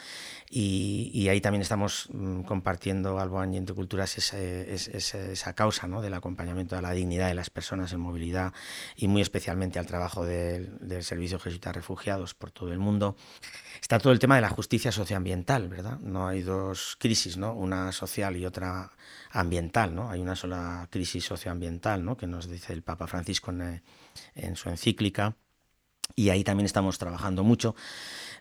Y, 0.50 1.28
ahí 1.28 1.40
también 1.40 1.62
estamos 1.62 2.10
mm, 2.12 2.42
compartiendo 2.46 3.20
Alboan 3.20 3.54
y 3.54 3.58
Entre 3.58 3.76
Culturas 3.76 4.18
esa, 4.18 4.40
esa, 4.40 5.54
causa, 5.54 5.88
¿no? 5.88 6.02
Del 6.02 6.16
acompañamiento 6.16 6.76
a 6.76 6.82
la 6.82 6.94
dignidad 6.94 7.28
de 7.28 7.36
las 7.36 7.52
personas 7.52 7.94
en 7.94 8.00
movilidad 8.00 8.54
y 8.96 9.08
muy 9.08 9.22
especialmente 9.22 9.78
al 9.78 9.86
trabajo 9.86 10.26
del, 10.26 10.80
del 10.80 11.04
Servicio 11.04 11.38
Jesuita 11.38 11.72
Refugiados 11.72 12.34
por 12.34 12.50
todo 12.50 12.74
el 12.74 12.80
mundo. 12.80 13.16
Está 13.80 14.00
todo 14.00 14.12
el 14.12 14.18
tema 14.18 14.34
de 14.34 14.42
la 14.42 14.50
justicia 14.50 14.92
socioambiental, 14.92 15.70
¿verdad? 15.70 16.00
No 16.00 16.28
hay 16.28 16.42
dos 16.42 16.98
crisis, 17.00 17.38
¿no? 17.38 17.54
Una 17.54 17.92
social 17.92 18.36
y 18.36 18.48
otra 18.48 18.92
ambiental, 19.34 19.94
¿no? 19.96 20.10
Hay 20.10 20.22
una 20.22 20.36
sola 20.36 20.88
crisis 20.90 21.26
socioambiental, 21.26 22.06
¿no? 22.06 22.16
Que 22.16 22.28
nos 22.28 22.48
dice 22.48 22.72
el 22.72 22.84
Papa 22.84 23.08
Francisco 23.08 23.52
en, 23.52 24.56
su 24.56 24.70
encíclica. 24.70 25.36
Y 26.16 26.30
ahí 26.30 26.44
también 26.44 26.66
estamos 26.66 27.00
trabajando 27.00 27.44
mucho 27.44 27.76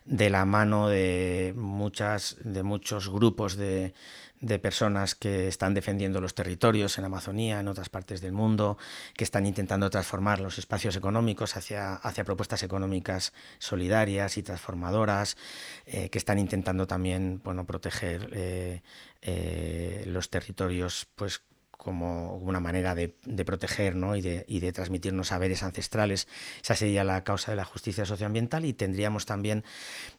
de 0.05 0.29
la 0.29 0.45
mano 0.45 0.89
de 0.89 1.53
muchas 1.57 2.37
de 2.43 2.61
muchos 2.61 3.09
grupos 3.09 3.55
de, 3.55 3.93
de 4.43 4.59
personas 4.59 5.15
que 5.15 5.47
están 5.47 5.73
defendiendo 5.73 6.19
los 6.19 6.35
territorios 6.35 6.97
en 6.97 7.05
Amazonía, 7.05 7.61
en 7.61 7.69
otras 7.69 7.87
partes 7.87 8.19
del 8.19 8.33
mundo, 8.33 8.77
que 9.15 9.23
están 9.23 9.45
intentando 9.45 9.89
transformar 9.89 10.41
los 10.41 10.57
espacios 10.59 10.97
económicos 10.97 11.55
hacia, 11.55 11.95
hacia 11.95 12.25
propuestas 12.25 12.61
económicas 12.61 13.31
solidarias 13.57 14.37
y 14.37 14.43
transformadoras, 14.43 15.37
eh, 15.85 16.09
que 16.09 16.17
están 16.17 16.39
intentando 16.39 16.85
también 16.87 17.41
proteger 17.65 18.29
eh, 18.33 18.81
eh, 19.21 20.03
los 20.07 20.29
territorios 20.29 21.07
pues, 21.15 21.41
como 21.71 22.35
una 22.35 22.59
manera 22.59 22.95
de, 22.95 23.09
proteger 23.45 23.95
y, 23.95 24.21
de, 24.21 24.45
y, 24.47 24.59
de, 24.59 24.73
transmitirnos 24.73 25.29
saberes 25.29 25.63
ancestrales. 25.63 26.27
Esa 26.61 26.75
sería 26.75 27.05
la 27.05 27.23
causa 27.23 27.51
de 27.51 27.57
la 27.57 27.65
justicia 27.65 28.05
socioambiental 28.05 28.65
y 28.65 28.73
tendríamos 28.73 29.25
también 29.25 29.63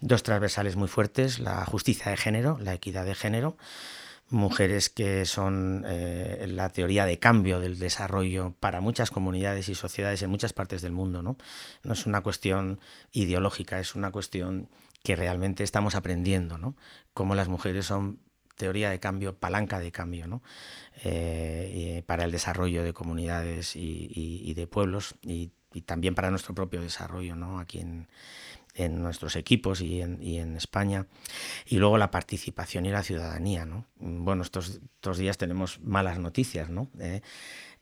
dos 0.00 0.22
transversales 0.22 0.76
muy 0.76 0.88
fuertes, 0.88 1.40
la 1.40 1.64
justicia 1.66 2.10
de 2.10 2.16
género, 2.16 2.58
la 2.58 2.72
equidad 2.72 3.04
de 3.04 3.14
género, 3.14 3.56
mujeres 4.30 4.90
que 4.90 5.24
son 5.26 5.84
eh, 5.86 6.46
la 6.48 6.68
teoría 6.70 7.06
de 7.06 7.18
cambio 7.18 7.60
del 7.60 7.78
desarrollo 7.78 8.54
para 8.58 8.80
muchas 8.80 9.10
comunidades 9.10 9.68
y 9.68 9.74
sociedades 9.74 10.22
en 10.22 10.30
muchas 10.30 10.52
partes 10.52 10.82
del 10.82 10.92
mundo. 10.92 11.22
¿no? 11.22 11.36
no 11.82 11.92
es 11.92 12.06
una 12.06 12.22
cuestión 12.22 12.80
ideológica, 13.12 13.78
es 13.78 13.94
una 13.94 14.10
cuestión 14.10 14.68
que 15.02 15.16
realmente 15.16 15.62
estamos 15.62 15.94
aprendiendo, 15.94 16.58
¿no? 16.58 16.76
cómo 17.12 17.34
las 17.34 17.48
mujeres 17.48 17.86
son 17.86 18.20
teoría 18.56 18.88
de 18.90 19.00
cambio, 19.00 19.36
palanca 19.36 19.80
de 19.80 19.90
cambio, 19.90 20.28
¿no? 20.28 20.40
Eh, 21.02 22.04
para 22.06 22.24
el 22.24 22.30
desarrollo 22.30 22.84
de 22.84 22.92
comunidades 22.92 23.74
y, 23.74 24.54
de 24.54 24.66
pueblos 24.68 25.16
y, 25.22 25.50
y, 25.72 25.82
también 25.82 26.14
para 26.14 26.30
nuestro 26.30 26.54
propio 26.54 26.80
desarrollo 26.80 27.34
¿no? 27.34 27.58
aquí 27.58 27.80
en 28.74 29.02
nuestros 29.02 29.36
equipos 29.36 29.80
y 29.80 30.00
en, 30.00 30.56
España. 30.56 31.06
Y 31.66 31.78
luego 31.78 31.98
la 31.98 32.10
participación 32.10 32.86
y 32.86 32.90
la 32.90 33.02
ciudadanía. 33.02 33.64
¿no? 33.64 33.86
Bueno, 33.96 34.42
estos, 34.42 34.80
estos 34.96 35.18
días 35.18 35.38
tenemos 35.38 35.80
malas 35.80 36.18
noticias. 36.18 36.68
¿no? 36.68 36.90
Eh, 36.98 37.22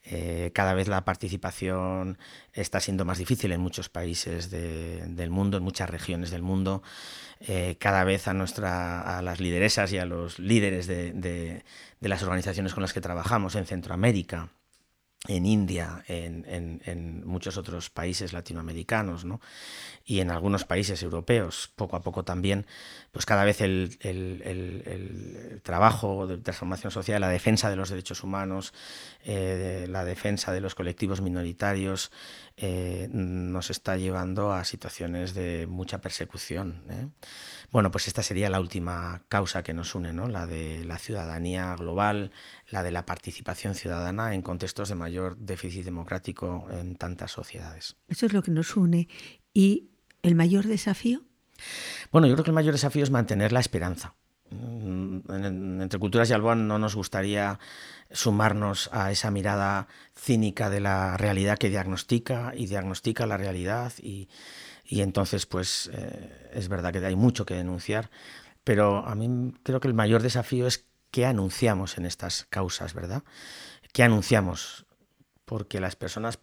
eh, 0.04 0.50
cada 0.52 0.74
vez 0.74 0.88
la 0.88 1.04
participación 1.04 2.18
está 2.52 2.80
siendo 2.80 3.04
más 3.04 3.18
difícil 3.18 3.52
en 3.52 3.60
muchos 3.60 3.88
países 3.88 4.50
del 4.50 5.30
mundo, 5.30 5.56
en 5.56 5.62
muchas 5.62 5.88
regiones 5.88 6.30
del 6.30 6.42
mundo. 6.42 6.82
Eh, 7.40 7.76
cada 7.78 8.04
vez 8.04 8.28
a, 8.28 8.34
nuestra, 8.34 9.18
a 9.18 9.22
las 9.22 9.40
lideresas 9.40 9.92
y 9.92 9.98
a 9.98 10.04
los 10.04 10.38
líderes 10.38 10.86
de, 10.86 11.12
de 11.12 12.08
las 12.08 12.22
organizaciones 12.22 12.74
con 12.74 12.82
las 12.82 12.92
que 12.92 13.00
trabajamos 13.00 13.54
en 13.54 13.64
Centroamérica, 13.64 14.50
en 15.28 15.46
India, 15.46 16.04
en, 16.08 17.22
muchos 17.24 17.56
otros 17.56 17.90
países 17.90 18.32
latinoamericanos 18.32 19.24
¿no? 19.24 19.40
y 20.04 20.20
en 20.20 20.30
algunos 20.30 20.64
países 20.64 21.02
europeos, 21.02 21.70
poco 21.76 21.96
a 21.96 22.02
poco 22.02 22.24
también, 22.24 22.66
pues 23.12 23.26
cada 23.26 23.44
vez 23.44 23.60
el, 23.60 25.60
trabajo 25.62 26.26
de 26.26 26.38
transformación 26.38 26.90
social, 26.90 27.20
la 27.20 27.28
defensa 27.28 27.68
de 27.68 27.76
los 27.76 27.90
derechos 27.90 28.24
humanos, 28.24 28.72
eh, 29.22 29.84
la 29.88 30.06
defensa 30.06 30.50
de 30.50 30.62
los 30.62 30.74
colectivos 30.74 31.20
minoritarios, 31.20 32.10
eh, 32.56 33.10
nos 33.12 33.68
está 33.68 33.98
llevando 33.98 34.54
a 34.54 34.64
situaciones 34.64 35.34
de 35.34 35.66
mucha 35.66 36.00
persecución. 36.00 36.84
¿eh? 36.88 37.08
Bueno, 37.70 37.90
pues 37.90 38.08
esta 38.08 38.22
sería 38.22 38.48
la 38.48 38.60
última 38.60 39.22
causa 39.28 39.62
que 39.62 39.74
nos 39.74 39.94
une, 39.94 40.14
¿no? 40.14 40.26
la 40.26 40.46
de 40.46 40.82
la 40.86 40.96
ciudadanía 40.96 41.76
global, 41.76 42.32
la 42.70 42.82
de 42.82 42.92
la 42.92 43.04
participación 43.04 43.74
ciudadana 43.74 44.34
en 44.34 44.40
contextos 44.40 44.88
de 44.88 44.94
mayor 44.94 45.36
déficit 45.36 45.84
democrático 45.84 46.66
en 46.70 46.96
tantas 46.96 47.30
sociedades. 47.30 47.94
Eso 48.08 48.24
es 48.24 48.32
lo 48.32 48.42
que 48.42 48.52
nos 48.52 48.74
une. 48.74 49.08
¿Y 49.52 49.90
el 50.22 50.34
mayor 50.34 50.66
desafío? 50.66 51.26
Bueno, 52.10 52.26
yo 52.26 52.34
creo 52.34 52.44
que 52.44 52.50
el 52.50 52.54
mayor 52.54 52.74
desafío 52.74 53.02
es 53.02 53.10
mantener 53.10 53.52
la 53.52 53.60
esperanza. 53.60 54.14
Mm, 54.50 55.80
entre 55.80 55.98
Culturas 55.98 56.28
y 56.28 56.32
Alboan 56.32 56.68
no 56.68 56.78
nos 56.78 56.94
gustaría 56.94 57.58
sumarnos 58.10 58.90
a 58.92 59.10
esa 59.10 59.30
mirada 59.30 59.88
cínica 60.14 60.68
de 60.68 60.80
la 60.80 61.16
realidad 61.16 61.58
que 61.58 61.70
diagnostica 61.70 62.52
y 62.54 62.66
diagnostica 62.66 63.26
la 63.26 63.38
realidad 63.38 63.92
y, 63.98 64.28
entonces 64.90 65.46
pues 65.46 65.90
eh, 65.94 66.50
es 66.52 66.68
verdad 66.68 66.92
que 66.92 67.04
hay 67.04 67.16
mucho 67.16 67.46
que 67.46 67.54
denunciar, 67.54 68.10
pero 68.62 69.06
a 69.06 69.14
mí 69.14 69.54
creo 69.62 69.80
que 69.80 69.88
el 69.88 69.94
mayor 69.94 70.22
desafío 70.22 70.66
es 70.66 70.86
qué 71.10 71.24
anunciamos 71.24 71.96
en 71.96 72.04
estas 72.04 72.46
causas, 72.50 72.92
¿verdad? 72.92 73.22
¿Qué 73.92 74.02
anunciamos? 74.02 74.84
Porque 75.46 75.80
las 75.80 75.96
personas 75.96 76.40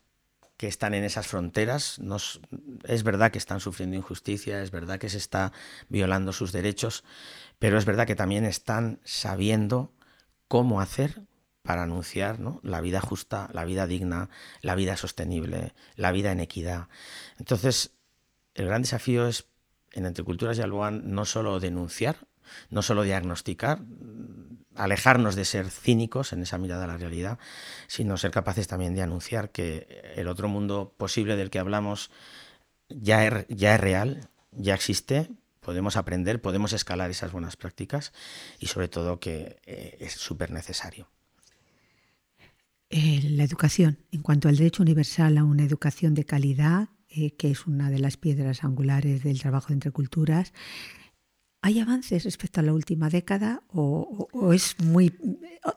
que 0.58 0.68
están 0.68 0.94
en 0.94 1.04
esas 1.04 1.28
fronteras, 1.28 2.00
nos, 2.00 2.42
es 2.90 3.04
verdad 3.04 3.32
que 3.32 3.38
están 3.38 3.60
sufriendo 3.60 3.96
injusticia, 3.96 4.64
es 4.64 4.72
verdad 4.72 4.98
que 5.00 5.10
se 5.10 5.18
está 5.18 5.54
violando 5.90 6.34
sus 6.34 6.52
derechos, 6.52 7.04
pero 7.60 7.78
es 7.78 7.86
verdad 7.86 8.08
que 8.08 8.16
también 8.16 8.46
están 8.46 9.00
sabiendo 9.04 9.94
cómo 10.48 10.82
hacer 10.82 11.22
para 11.62 11.84
anunciar 11.84 12.40
la 12.64 12.82
vida 12.82 13.00
justa, 13.00 13.50
la 13.54 13.64
vida 13.64 13.86
digna, 13.86 14.30
la 14.62 14.74
vida 14.74 14.98
sostenible, 14.98 15.76
la 15.96 16.12
vida 16.12 16.32
en 16.32 16.40
equidad. 16.40 16.88
Entonces, 17.38 17.92
el 18.56 18.66
gran 18.66 18.82
desafío 18.82 19.28
es 19.28 19.46
en 19.92 20.08
Entre 20.08 20.24
Culturas 20.24 20.58
y 20.58 20.62
Alboan 20.62 21.14
no 21.14 21.26
solo 21.26 21.60
denunciar, 21.60 22.28
no 22.72 22.82
solo 22.82 23.04
diagnosticar, 23.04 23.82
alejarnos 24.76 25.36
de 25.36 25.46
ser 25.46 25.70
cínicos 25.70 26.34
en 26.34 26.42
esa 26.42 26.58
mirada 26.58 26.86
a 26.86 26.88
la 26.88 26.98
realidad, 26.98 27.38
sino 27.88 28.18
ser 28.18 28.32
capaces 28.32 28.68
también 28.68 28.96
de 28.96 29.04
anunciar 29.04 29.52
que 29.52 30.14
el 30.16 30.28
otro 30.28 30.48
mundo 30.48 30.96
posible 30.98 31.36
del 31.36 31.52
que 31.52 31.60
hablamos 31.60 32.10
ya 32.90 33.26
es, 33.26 33.46
ya 33.50 33.76
es 33.76 33.82
real, 33.82 34.30
ya 34.52 34.74
existe, 34.74 35.30
podemos 35.62 35.98
aprender, 35.98 36.42
podemos 36.42 36.74
escalar 36.74 37.12
esas 37.12 37.32
buenas 37.32 37.56
prácticas 37.56 38.14
y 38.60 38.68
sobre 38.68 38.88
todo 38.88 39.20
que 39.20 39.58
eh, 39.66 39.98
es 40.00 40.14
súper 40.14 40.52
necesario. 40.52 41.10
Eh, 42.90 43.22
la 43.30 43.44
educación, 43.44 44.00
en 44.12 44.24
cuanto 44.24 44.50
al 44.50 44.58
derecho 44.58 44.82
universal 44.82 45.38
a 45.38 45.44
una 45.44 45.64
educación 45.64 46.16
de 46.16 46.26
calidad, 46.26 46.90
eh, 47.10 47.36
que 47.36 47.52
es 47.52 47.68
una 47.68 47.92
de 47.92 48.00
las 48.00 48.18
piedras 48.18 48.64
angulares 48.64 49.24
del 49.24 49.40
trabajo 49.40 49.74
entre 49.74 49.92
culturas, 49.92 50.54
¿Hay 51.62 51.80
avances 51.80 52.24
respecto 52.24 52.62
a 52.62 52.64
la 52.64 52.74
última 52.74 53.10
década 53.10 53.64
o, 53.68 54.54
es 54.54 54.80
muy 54.80 55.14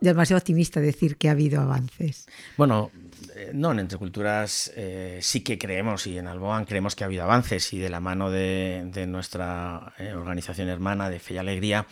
demasiado 0.00 0.38
optimista 0.38 0.80
decir 0.80 1.16
que 1.16 1.28
ha 1.28 1.32
habido 1.32 1.60
avances? 1.60 2.26
Bueno, 2.56 2.92
eh, 3.34 3.50
no, 3.52 3.72
en 3.72 3.80
Entre 3.80 3.98
Culturas 3.98 4.72
eh, 4.76 5.18
sí 5.22 5.40
que 5.40 5.58
creemos 5.58 6.06
y 6.06 6.18
en 6.18 6.28
Alboan 6.28 6.66
creemos 6.66 6.94
que 6.94 7.02
ha 7.02 7.08
habido 7.08 7.24
avances 7.24 7.72
y 7.72 7.80
de 7.80 7.90
la 7.90 7.98
mano 7.98 8.30
de, 8.30 9.06
nuestra 9.08 9.92
eh, 9.98 10.12
organización 10.14 10.68
hermana 10.68 11.10
de 11.10 11.18
Fe 11.18 11.34
y 11.34 11.38
Alegría 11.38 11.86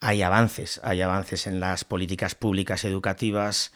hay 0.00 0.22
avances, 0.22 0.80
hay 0.82 1.02
avances 1.02 1.46
en 1.46 1.60
las 1.60 1.84
políticas 1.84 2.34
públicas 2.34 2.84
educativas. 2.84 3.72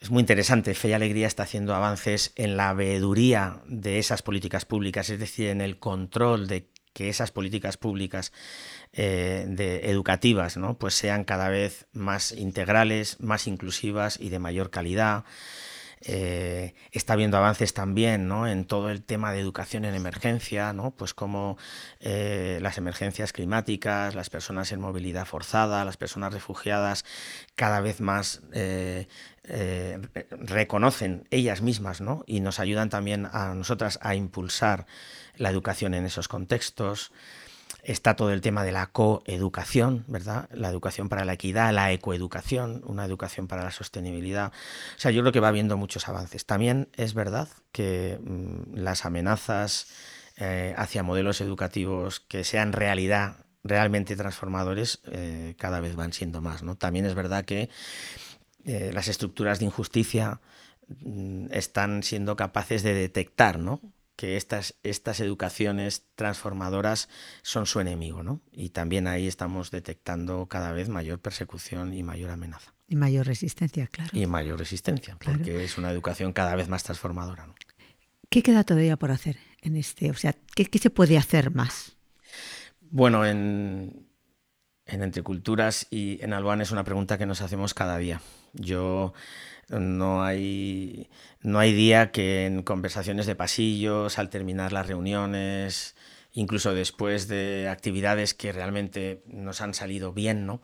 Es 0.00 0.10
muy 0.10 0.20
interesante, 0.20 0.74
Fe 0.74 0.88
y 0.88 0.92
Alegría 0.94 1.26
está 1.26 1.44
haciendo 1.44 1.74
avances 1.74 2.32
en 2.34 2.56
la 2.56 2.72
veeduría 2.72 3.62
de 3.66 3.98
esas 3.98 4.22
políticas 4.22 4.64
públicas, 4.64 5.10
es 5.10 5.18
decir, 5.18 5.48
en 5.48 5.60
el 5.60 5.78
control 5.78 6.48
de 6.48 6.73
que 6.94 7.10
esas 7.10 7.30
políticas 7.30 7.76
públicas 7.76 8.32
eh, 8.94 9.80
educativas 9.82 10.56
¿no? 10.56 10.78
pues 10.78 10.94
sean 10.94 11.24
cada 11.24 11.50
vez 11.50 11.86
más 11.92 12.32
integrales, 12.32 13.20
más 13.20 13.46
inclusivas 13.46 14.18
y 14.18 14.30
de 14.30 14.38
mayor 14.38 14.70
calidad. 14.70 15.24
Eh, 16.06 16.74
está 16.92 17.14
habiendo 17.14 17.36
avances 17.38 17.72
también 17.72 18.28
¿no? 18.28 18.46
en 18.46 18.66
todo 18.66 18.90
el 18.90 19.02
tema 19.02 19.32
de 19.32 19.40
educación 19.40 19.84
en 19.84 19.94
emergencia, 19.94 20.72
¿no? 20.72 20.90
pues 20.90 21.14
como 21.14 21.56
eh, 22.00 22.58
las 22.60 22.76
emergencias 22.76 23.32
climáticas, 23.32 24.14
las 24.14 24.28
personas 24.28 24.70
en 24.72 24.80
movilidad 24.80 25.26
forzada, 25.26 25.84
las 25.84 25.96
personas 25.96 26.32
refugiadas, 26.32 27.04
cada 27.54 27.80
vez 27.80 28.00
más 28.00 28.42
reconocen 30.30 31.26
ellas 31.30 31.62
mismas 31.62 32.00
¿no? 32.00 32.22
y 32.26 32.40
nos 32.40 32.60
ayudan 32.60 32.90
también 32.90 33.26
a 33.32 33.54
nosotras 33.54 33.98
a 34.02 34.14
impulsar 34.14 34.86
la 35.36 35.50
educación 35.50 35.94
en 35.94 36.06
esos 36.06 36.28
contextos. 36.28 37.12
Está 37.82 38.16
todo 38.16 38.32
el 38.32 38.40
tema 38.40 38.64
de 38.64 38.72
la 38.72 38.86
coeducación, 38.86 40.04
¿verdad? 40.06 40.48
La 40.52 40.68
educación 40.68 41.08
para 41.08 41.24
la 41.24 41.34
equidad, 41.34 41.72
la 41.72 41.92
ecoeducación, 41.92 42.82
una 42.86 43.04
educación 43.04 43.48
para 43.48 43.64
la 43.64 43.70
sostenibilidad. 43.70 44.52
O 44.96 45.00
sea, 45.00 45.10
yo 45.10 45.22
creo 45.22 45.32
que 45.32 45.40
va 45.40 45.48
habiendo 45.48 45.76
muchos 45.76 46.08
avances. 46.08 46.46
También 46.46 46.88
es 46.96 47.14
verdad 47.14 47.48
que 47.72 48.18
mm, 48.22 48.76
las 48.76 49.04
amenazas 49.04 49.88
eh, 50.36 50.74
hacia 50.76 51.02
modelos 51.02 51.40
educativos 51.40 52.20
que 52.20 52.42
sean 52.42 52.72
realidad, 52.72 53.44
realmente 53.62 54.16
transformadores, 54.16 55.00
eh, 55.06 55.54
cada 55.58 55.80
vez 55.80 55.94
van 55.94 56.12
siendo 56.12 56.40
más. 56.40 56.62
¿no? 56.62 56.76
También 56.76 57.06
es 57.06 57.14
verdad 57.14 57.44
que 57.44 57.70
eh, 58.64 58.90
las 58.92 59.08
estructuras 59.08 59.58
de 59.58 59.66
injusticia 59.66 60.40
mm, 60.88 61.46
están 61.52 62.02
siendo 62.02 62.36
capaces 62.36 62.82
de 62.82 62.94
detectar 62.94 63.58
¿no? 63.58 63.80
Que 64.16 64.36
estas, 64.36 64.76
estas 64.82 65.20
educaciones 65.20 66.06
transformadoras 66.14 67.08
son 67.42 67.66
su 67.66 67.80
enemigo, 67.80 68.22
¿no? 68.22 68.40
Y 68.52 68.70
también 68.70 69.06
ahí 69.06 69.26
estamos 69.26 69.70
detectando 69.70 70.46
cada 70.46 70.72
vez 70.72 70.88
mayor 70.88 71.20
persecución 71.20 71.92
y 71.94 72.02
mayor 72.02 72.30
amenaza. 72.30 72.74
Y 72.86 72.96
mayor 72.96 73.26
resistencia, 73.26 73.86
claro. 73.86 74.10
Y 74.12 74.26
mayor 74.26 74.58
resistencia, 74.58 75.16
porque 75.22 75.64
es 75.64 75.78
una 75.78 75.90
educación 75.90 76.32
cada 76.32 76.54
vez 76.54 76.68
más 76.68 76.82
transformadora. 76.82 77.46
¿no? 77.46 77.54
¿Qué 78.28 78.42
queda 78.42 78.64
todavía 78.64 78.96
por 78.96 79.10
hacer 79.10 79.38
en 79.62 79.76
este? 79.76 80.10
O 80.10 80.14
sea, 80.14 80.34
¿qué, 80.54 80.66
qué 80.66 80.78
se 80.78 80.90
puede 80.90 81.16
hacer 81.16 81.50
más? 81.50 81.96
Bueno, 82.80 83.24
en, 83.26 84.06
en 84.86 85.02
Entre 85.02 85.22
Culturas 85.22 85.86
y 85.90 86.22
en 86.22 86.32
Alban 86.32 86.60
es 86.60 86.70
una 86.70 86.84
pregunta 86.84 87.18
que 87.18 87.26
nos 87.26 87.40
hacemos 87.40 87.74
cada 87.74 87.98
día. 87.98 88.20
Yo 88.52 89.14
no 89.68 90.22
hay, 90.22 91.08
no 91.40 91.58
hay 91.58 91.72
día 91.72 92.10
que 92.10 92.46
en 92.46 92.62
conversaciones 92.62 93.26
de 93.26 93.36
pasillos, 93.36 94.18
al 94.18 94.30
terminar 94.30 94.72
las 94.72 94.86
reuniones, 94.86 95.96
incluso 96.32 96.74
después 96.74 97.28
de 97.28 97.68
actividades 97.68 98.34
que 98.34 98.52
realmente 98.52 99.22
nos 99.26 99.60
han 99.60 99.74
salido 99.74 100.12
bien, 100.12 100.46
¿no? 100.46 100.60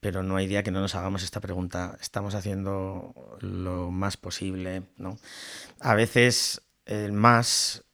Pero 0.00 0.22
no 0.22 0.36
hay 0.36 0.46
día 0.46 0.62
que 0.62 0.70
no 0.70 0.80
nos 0.80 0.94
hagamos 0.94 1.22
esta 1.22 1.40
pregunta. 1.40 1.98
Estamos 2.00 2.34
haciendo 2.34 3.14
lo 3.40 3.90
más 3.90 4.16
posible, 4.16 4.84
¿no? 4.96 5.18
A 5.78 5.94
veces 5.94 6.62
el 6.86 7.12
más 7.12 7.84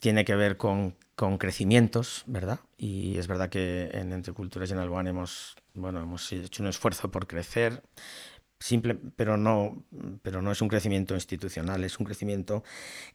tiene 0.00 0.24
que 0.24 0.34
ver 0.34 0.56
con, 0.56 0.96
con 1.14 1.38
crecimientos, 1.38 2.24
¿verdad? 2.26 2.60
Y 2.76 3.18
es 3.18 3.28
verdad 3.28 3.48
que 3.50 3.90
en 3.92 4.12
Entre 4.12 4.32
Culturas 4.32 4.68
y 4.68 4.72
en 4.72 4.80
Alban 4.80 5.06
hemos, 5.06 5.54
bueno, 5.74 6.02
hemos 6.02 6.30
hecho 6.32 6.62
un 6.62 6.68
esfuerzo 6.68 7.10
por 7.10 7.26
crecer 7.26 7.82
simple, 8.64 8.94
pero 8.94 9.36
no, 9.36 9.84
pero 10.22 10.40
no 10.40 10.50
es 10.50 10.62
un 10.62 10.68
crecimiento 10.68 11.14
institucional, 11.14 11.84
es 11.84 11.98
un 11.98 12.06
crecimiento 12.06 12.64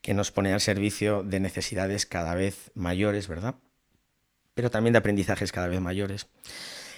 que 0.02 0.14
nos 0.14 0.32
pone 0.32 0.54
al 0.54 0.62
servicio 0.62 1.24
de 1.24 1.40
necesidades 1.40 2.06
cada 2.06 2.36
vez 2.36 2.72
mayores, 2.76 3.28
¿verdad? 3.28 3.56
Pero 4.54 4.70
también 4.70 4.94
de 4.94 5.00
aprendizajes 5.00 5.52
cada 5.52 5.68
vez 5.68 5.82
mayores. 5.82 6.28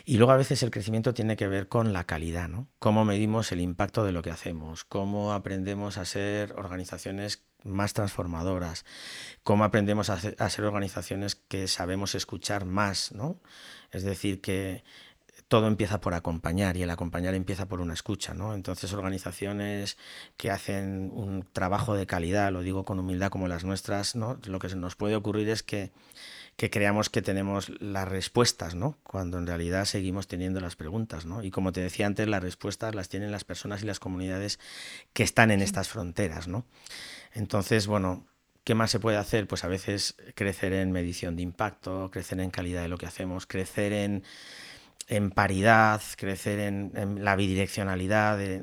Y 0.04 0.18
luego 0.18 0.34
a 0.34 0.38
veces 0.38 0.64
el 0.64 0.72
crecimiento 0.72 1.14
tiene 1.14 1.38
que 1.38 1.48
ver 1.48 1.70
con 1.70 1.94
la 1.94 2.04
calidad, 2.04 2.50
¿no? 2.50 2.68
Cómo 2.80 3.06
medimos 3.06 3.54
el 3.54 3.62
impacto 3.62 4.04
de 4.04 4.12
lo 4.12 4.22
que 4.22 4.32
hacemos, 4.32 4.84
cómo 4.84 5.32
aprendemos 5.32 5.98
a 5.98 6.04
ser 6.04 6.52
organizaciones 6.58 7.44
más 7.64 7.94
transformadoras, 7.94 8.84
cómo 9.44 9.64
aprendemos 9.64 10.10
a, 10.10 10.16
a 10.16 10.50
ser 10.50 10.66
organizaciones 10.66 11.36
que 11.36 11.70
sabemos 11.70 12.16
escuchar 12.16 12.66
más, 12.66 13.14
¿no? 13.14 13.40
Es 13.92 14.04
decir, 14.04 14.42
que 14.42 14.84
todo 15.52 15.68
empieza 15.68 16.00
por 16.00 16.14
acompañar 16.14 16.78
y 16.78 16.84
el 16.84 16.90
acompañar 16.92 17.36
empieza 17.36 17.68
por 17.68 17.82
una 17.82 17.94
escucha, 17.94 18.34
¿no? 18.34 18.56
Entonces 18.56 18.94
organizaciones 18.94 19.98
que 20.38 20.50
hacen 20.50 21.12
un 21.14 21.46
trabajo 21.52 21.94
de 21.94 22.06
calidad, 22.06 22.54
lo 22.54 22.62
digo 22.62 22.86
con 22.86 23.00
humildad 23.00 23.32
como 23.32 23.50
las 23.50 23.66
nuestras, 23.66 24.16
¿no? 24.16 24.40
Lo 24.46 24.60
que 24.60 24.74
nos 24.76 24.96
puede 24.96 25.18
ocurrir 25.18 25.50
es 25.50 25.62
que 25.62 25.92
que 26.56 26.70
creamos 26.70 27.10
que 27.10 27.22
tenemos 27.22 27.70
las 27.82 28.08
respuestas, 28.08 28.76
¿no? 28.76 28.98
Cuando 29.04 29.40
en 29.40 29.48
realidad 29.48 29.84
seguimos 29.84 30.28
teniendo 30.28 30.62
las 30.62 30.78
preguntas, 30.78 31.26
¿no? 31.26 31.44
Y 31.44 31.52
como 31.52 31.74
te 31.74 31.82
decía 31.82 32.06
antes, 32.06 32.30
las 32.30 32.42
respuestas 32.42 32.96
las 32.96 33.10
tienen 33.10 33.32
las 33.32 33.44
personas 33.44 33.84
y 33.84 33.86
las 33.86 34.00
comunidades 34.00 34.58
que 35.12 35.24
están 35.24 35.52
en 35.52 35.62
estas 35.62 35.90
fronteras, 35.90 36.48
¿no? 36.48 36.66
Entonces, 37.34 37.88
bueno, 37.88 38.26
¿qué 38.64 38.74
más 38.74 38.90
se 38.90 39.02
puede 39.02 39.18
hacer? 39.18 39.48
Pues 39.48 39.66
a 39.66 39.68
veces 39.68 40.16
crecer 40.34 40.72
en 40.72 40.94
medición 40.94 41.36
de 41.36 41.42
impacto, 41.42 42.10
crecer 42.10 42.40
en 42.40 42.52
calidad 42.52 42.84
de 42.84 42.88
lo 42.88 42.98
que 42.98 43.06
hacemos, 43.06 43.48
crecer 43.48 43.92
en, 43.92 44.24
en 45.12 45.30
paridad, 45.30 46.02
crecer 46.16 46.60
en, 46.60 47.24
la 47.24 47.36
bidireccionalidad 47.36 48.38
de, 48.38 48.60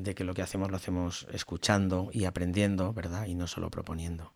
de 0.00 0.14
que 0.14 0.24
lo 0.24 0.34
que 0.34 0.42
hacemos 0.42 0.68
lo 0.70 0.76
hacemos 0.76 1.28
escuchando 1.32 2.10
y 2.12 2.24
aprendiendo, 2.24 2.92
¿verdad? 2.92 3.26
Y 3.26 3.36
no 3.36 3.46
solo 3.46 3.70
proponiendo. 3.70 4.34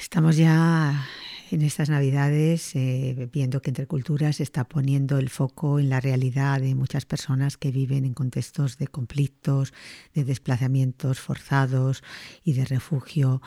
Estamos 0.00 0.38
ya 0.38 1.06
en 1.50 1.60
estas 1.60 1.90
Navidades 1.90 2.74
eh, 2.74 3.28
viendo 3.30 3.60
que 3.60 3.68
Entre 3.70 3.86
Culturas 3.86 4.40
está 4.40 4.64
poniendo 4.64 5.18
el 5.18 5.28
foco 5.28 5.78
en 5.78 5.90
la 5.90 6.00
realidad 6.00 6.60
de 6.60 6.74
muchas 6.74 7.04
personas 7.04 7.58
que 7.58 7.70
viven 7.70 8.06
en 8.06 8.14
contextos 8.14 8.78
de 8.78 8.86
conflictos, 8.86 9.74
de 10.14 10.24
desplazamientos 10.24 11.20
forzados 11.20 12.02
y 12.44 12.54
de 12.54 12.64
refugio. 12.64 13.42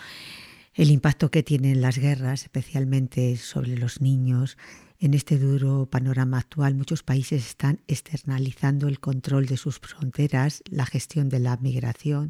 El 0.75 0.91
impacto 0.91 1.31
que 1.31 1.41
tienen 1.41 1.81
las 1.81 1.97
guerras, 1.97 2.43
especialmente 2.43 3.35
sobre 3.37 3.77
los 3.77 3.99
niños, 3.99 4.57
en 5.01 5.15
este 5.15 5.39
duro 5.39 5.87
panorama 5.87 6.37
actual, 6.37 6.75
muchos 6.75 7.01
países 7.01 7.47
están 7.47 7.79
externalizando 7.87 8.87
el 8.87 8.99
control 8.99 9.47
de 9.47 9.57
sus 9.57 9.79
fronteras, 9.79 10.61
la 10.69 10.85
gestión 10.85 11.27
de 11.27 11.39
la 11.39 11.57
migración, 11.57 12.29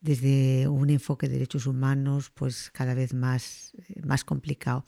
desde 0.00 0.68
un 0.68 0.88
enfoque 0.88 1.28
de 1.28 1.34
derechos 1.34 1.66
humanos 1.66 2.30
pues 2.30 2.70
cada 2.70 2.94
vez 2.94 3.12
más, 3.12 3.74
eh, 3.76 4.00
más 4.06 4.24
complicado. 4.24 4.86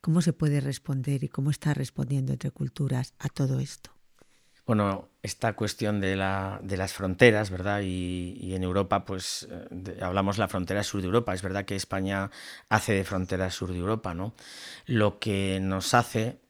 ¿Cómo 0.00 0.20
se 0.22 0.32
puede 0.32 0.60
responder 0.60 1.22
y 1.22 1.28
cómo 1.28 1.50
está 1.50 1.72
respondiendo 1.72 2.32
entre 2.32 2.50
culturas 2.50 3.14
a 3.20 3.28
todo 3.28 3.60
esto? 3.60 3.92
Bueno, 4.66 5.10
esta 5.22 5.52
cuestión 5.52 6.00
de, 6.00 6.16
la, 6.16 6.58
de 6.64 6.76
las 6.76 6.92
fronteras, 6.92 7.50
¿verdad? 7.50 7.82
Y, 7.84 8.52
en 8.52 8.64
Europa, 8.64 9.04
pues 9.04 9.46
hablamos 10.02 10.34
de 10.34 10.40
la 10.40 10.48
frontera 10.48 10.82
sur 10.82 11.00
de 11.00 11.06
Europa. 11.06 11.32
Es 11.32 11.42
verdad 11.42 11.64
que 11.64 11.76
España 11.76 12.32
hace 12.68 12.92
de 12.92 13.04
frontera 13.04 13.48
sur 13.52 13.70
de 13.70 13.78
Europa, 13.78 14.14
¿no? 14.14 14.34
Lo 14.86 15.20
que 15.20 15.60
nos 15.62 15.94
hace 15.94 16.40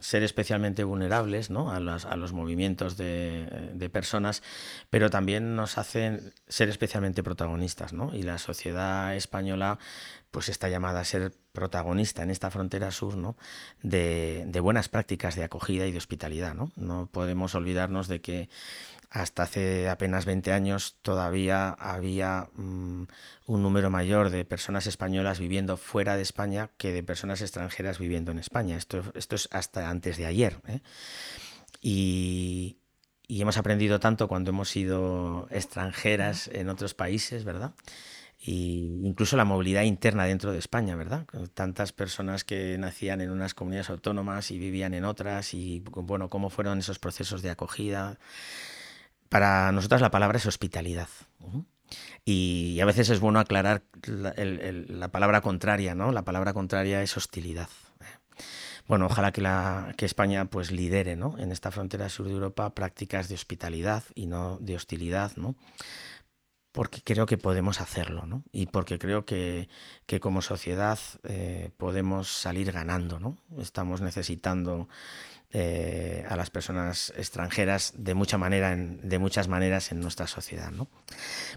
ser 0.00 0.22
especialmente 0.24 0.82
vulnerables 0.82 1.50
¿no? 1.50 1.70
a, 1.70 1.78
los, 1.78 2.04
a, 2.04 2.16
los, 2.16 2.32
movimientos 2.32 2.96
de, 2.96 3.70
de, 3.74 3.88
personas, 3.88 4.42
pero 4.90 5.10
también 5.10 5.54
nos 5.54 5.78
hacen 5.78 6.32
ser 6.48 6.68
especialmente 6.68 7.22
protagonistas. 7.22 7.92
¿no? 7.92 8.14
Y 8.14 8.22
la 8.22 8.38
sociedad 8.38 9.14
española 9.14 9.78
pues 10.30 10.48
está 10.48 10.68
llamada 10.68 11.00
a 11.00 11.04
ser 11.04 11.32
protagonista 11.52 12.22
en 12.22 12.30
esta 12.30 12.50
frontera 12.50 12.90
sur 12.90 13.16
¿no? 13.16 13.36
de, 13.82 14.44
de 14.46 14.60
buenas 14.60 14.88
prácticas 14.88 15.36
de 15.36 15.44
acogida 15.44 15.86
y 15.86 15.92
de 15.92 15.98
hospitalidad. 15.98 16.54
¿no? 16.54 16.72
no 16.76 17.06
podemos 17.06 17.54
olvidarnos 17.54 18.08
de 18.08 18.20
que 18.20 18.48
hasta 19.10 19.42
hace 19.42 19.88
apenas 19.88 20.24
20 20.24 20.52
años 20.52 20.96
todavía 21.02 21.70
había 21.70 22.48
mm, 22.54 23.02
un 23.46 23.62
número 23.62 23.90
mayor 23.90 24.30
de 24.30 24.44
personas 24.44 24.86
españolas 24.86 25.40
viviendo 25.40 25.76
fuera 25.76 26.16
de 26.16 26.22
España 26.22 26.70
que 26.76 26.92
de 26.92 27.02
personas 27.02 27.42
extranjeras 27.42 27.98
viviendo 27.98 28.30
en 28.30 28.38
España. 28.38 28.76
Esto, 28.76 29.02
esto 29.14 29.34
es 29.34 29.48
hasta 29.50 29.90
antes 29.90 30.16
de 30.16 30.26
ayer. 30.26 30.58
¿eh? 30.68 30.80
Y, 31.82 32.76
hemos 33.28 33.56
aprendido 33.56 34.00
tanto 34.00 34.28
cuando 34.28 34.50
hemos 34.50 34.68
sido 34.68 35.48
extranjeras 35.50 36.48
en 36.52 36.68
otros 36.68 36.94
países, 36.94 37.44
¿verdad? 37.44 37.74
y 38.42 39.02
incluso 39.04 39.36
la 39.36 39.44
movilidad 39.44 39.82
interna 39.82 40.24
dentro 40.24 40.50
de 40.50 40.58
España, 40.58 40.96
¿verdad? 40.96 41.26
Tantas 41.52 41.92
personas 41.92 42.42
que 42.42 42.78
nacían 42.78 43.20
en 43.20 43.30
unas 43.30 43.52
comunidades 43.52 43.90
autónomas 43.90 44.50
y 44.50 44.58
vivían 44.58 44.94
en 44.94 45.04
otras 45.04 45.52
y 45.52 45.84
bueno, 45.84 46.30
cómo 46.30 46.48
fueron 46.48 46.78
esos 46.78 46.98
procesos 46.98 47.42
de 47.42 47.50
acogida. 47.50 48.18
Para 49.30 49.70
nosotras 49.70 50.00
la 50.02 50.10
palabra 50.10 50.36
es 50.38 50.46
hospitalidad. 50.46 51.08
Y 52.24 52.78
a 52.80 52.84
veces 52.84 53.08
es 53.08 53.20
bueno 53.20 53.38
aclarar 53.38 53.82
la, 54.04 55.08
palabra 55.08 55.40
contraria, 55.40 55.94
¿no? 55.94 56.12
La 56.12 56.22
palabra 56.22 56.52
contraria 56.52 57.02
es 57.02 57.16
hostilidad. 57.16 57.68
Bueno, 58.88 59.06
ojalá 59.06 59.30
que 59.32 60.04
España 60.04 60.46
pues 60.46 60.72
lidere 60.72 61.14
¿no? 61.14 61.38
en 61.38 61.52
esta 61.52 61.70
frontera 61.70 62.08
sur 62.08 62.26
de 62.26 62.32
Europa 62.32 62.74
prácticas 62.74 63.28
de 63.28 63.36
hospitalidad 63.36 64.02
y 64.16 64.26
no 64.26 64.58
de 64.60 64.74
hostilidad, 64.74 65.36
¿no? 65.36 65.54
Porque 66.72 67.02
creo 67.02 67.26
que 67.26 67.38
podemos 67.38 67.80
hacerlo, 67.80 68.26
¿no? 68.26 68.44
Y 68.52 68.66
porque 68.66 68.98
creo 68.98 69.24
que, 69.24 69.68
que 70.06 70.20
como 70.20 70.42
sociedad 70.42 70.98
eh, 71.24 71.70
podemos 71.76 72.28
salir 72.28 72.72
ganando, 72.72 73.18
¿no? 73.18 73.38
Estamos 73.58 74.00
necesitando 74.00 74.88
eh, 75.52 76.24
a 76.28 76.36
las 76.36 76.48
personas 76.48 77.12
extranjeras 77.16 77.92
de 77.96 78.14
mucha 78.14 78.38
manera, 78.38 78.72
de 78.76 79.18
muchas 79.18 79.48
maneras 79.48 79.90
en 79.90 79.98
nuestra 79.98 80.28
sociedad. 80.28 80.70
¿no? 80.70 80.86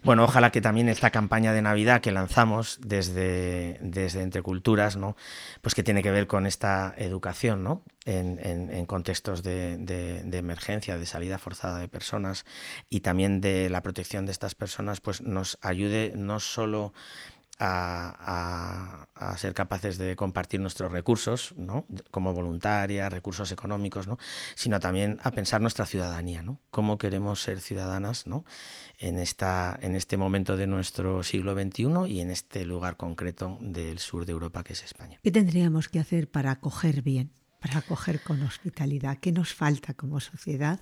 Bueno, 0.02 0.24
ojalá 0.24 0.52
que 0.52 0.62
también 0.62 0.90
esta 0.90 1.12
campaña 1.12 1.54
de 1.54 1.62
Navidad 1.62 2.02
que 2.02 2.12
lanzamos 2.12 2.80
desde, 2.82 3.78
desde 3.82 4.24
Entre 4.24 4.42
Culturas, 4.42 4.98
¿no? 4.98 5.16
pues 5.62 5.76
que 5.76 5.84
tiene 5.84 6.02
que 6.02 6.10
ver 6.10 6.26
con 6.26 6.48
esta 6.48 6.96
educación 6.98 7.64
¿no? 7.64 7.84
En, 8.06 8.40
en, 8.40 8.86
contextos 8.86 9.44
de, 9.44 10.22
emergencia, 10.34 10.98
de 10.98 11.06
salida 11.06 11.38
forzada 11.38 11.80
de 11.80 11.88
personas 11.88 12.46
y 12.90 13.02
también 13.02 13.42
de 13.42 13.70
la 13.70 13.82
protección 13.82 14.26
de 14.26 14.32
estas 14.32 14.56
personas, 14.56 15.02
pues 15.02 15.22
nos 15.22 15.58
ayude 15.62 16.14
no 16.16 16.40
solo 16.40 16.94
a, 17.60 19.08
ser 19.38 19.54
capaces 19.54 19.98
de 19.98 20.16
compartir 20.16 20.60
nuestros 20.60 20.92
recursos, 20.92 21.54
¿no? 21.56 21.86
como 22.12 22.34
voluntaria, 22.34 23.10
recursos 23.10 23.52
económicos, 23.52 24.08
¿no? 24.08 24.18
sino 24.56 24.80
también 24.80 25.20
a 25.24 25.32
pensar 25.32 25.62
nuestra 25.62 25.86
ciudadanía, 25.86 26.42
¿no? 26.44 26.60
cómo 26.72 26.98
queremos 26.98 27.42
ser 27.42 27.62
ciudadanas 27.62 28.28
¿no? 28.28 28.44
en, 28.98 29.18
esta, 29.18 29.78
en 29.82 29.96
este 29.96 30.18
momento 30.18 30.58
de 30.58 30.68
nuestro 30.68 31.24
siglo 31.24 31.54
XXI 31.54 32.08
y 32.08 32.20
en 32.20 32.32
este 32.32 32.66
lugar 32.66 32.98
concreto 32.98 33.58
del 33.62 34.00
sur 34.00 34.26
de 34.26 34.34
Europa 34.34 34.64
que 34.64 34.74
es 34.74 34.84
España. 34.84 35.20
¿Qué 35.24 35.32
tendríamos 35.32 35.90
que 35.90 36.00
hacer 36.00 36.30
para 36.30 36.52
acoger 36.52 37.02
bien 37.02 37.32
para 37.64 37.80
acoger 37.80 38.20
con 38.20 38.44
hospitalidad, 38.44 39.20
qué 39.20 39.32
nos 39.32 39.54
falta 39.54 39.94
como 39.94 40.20
sociedad 40.20 40.82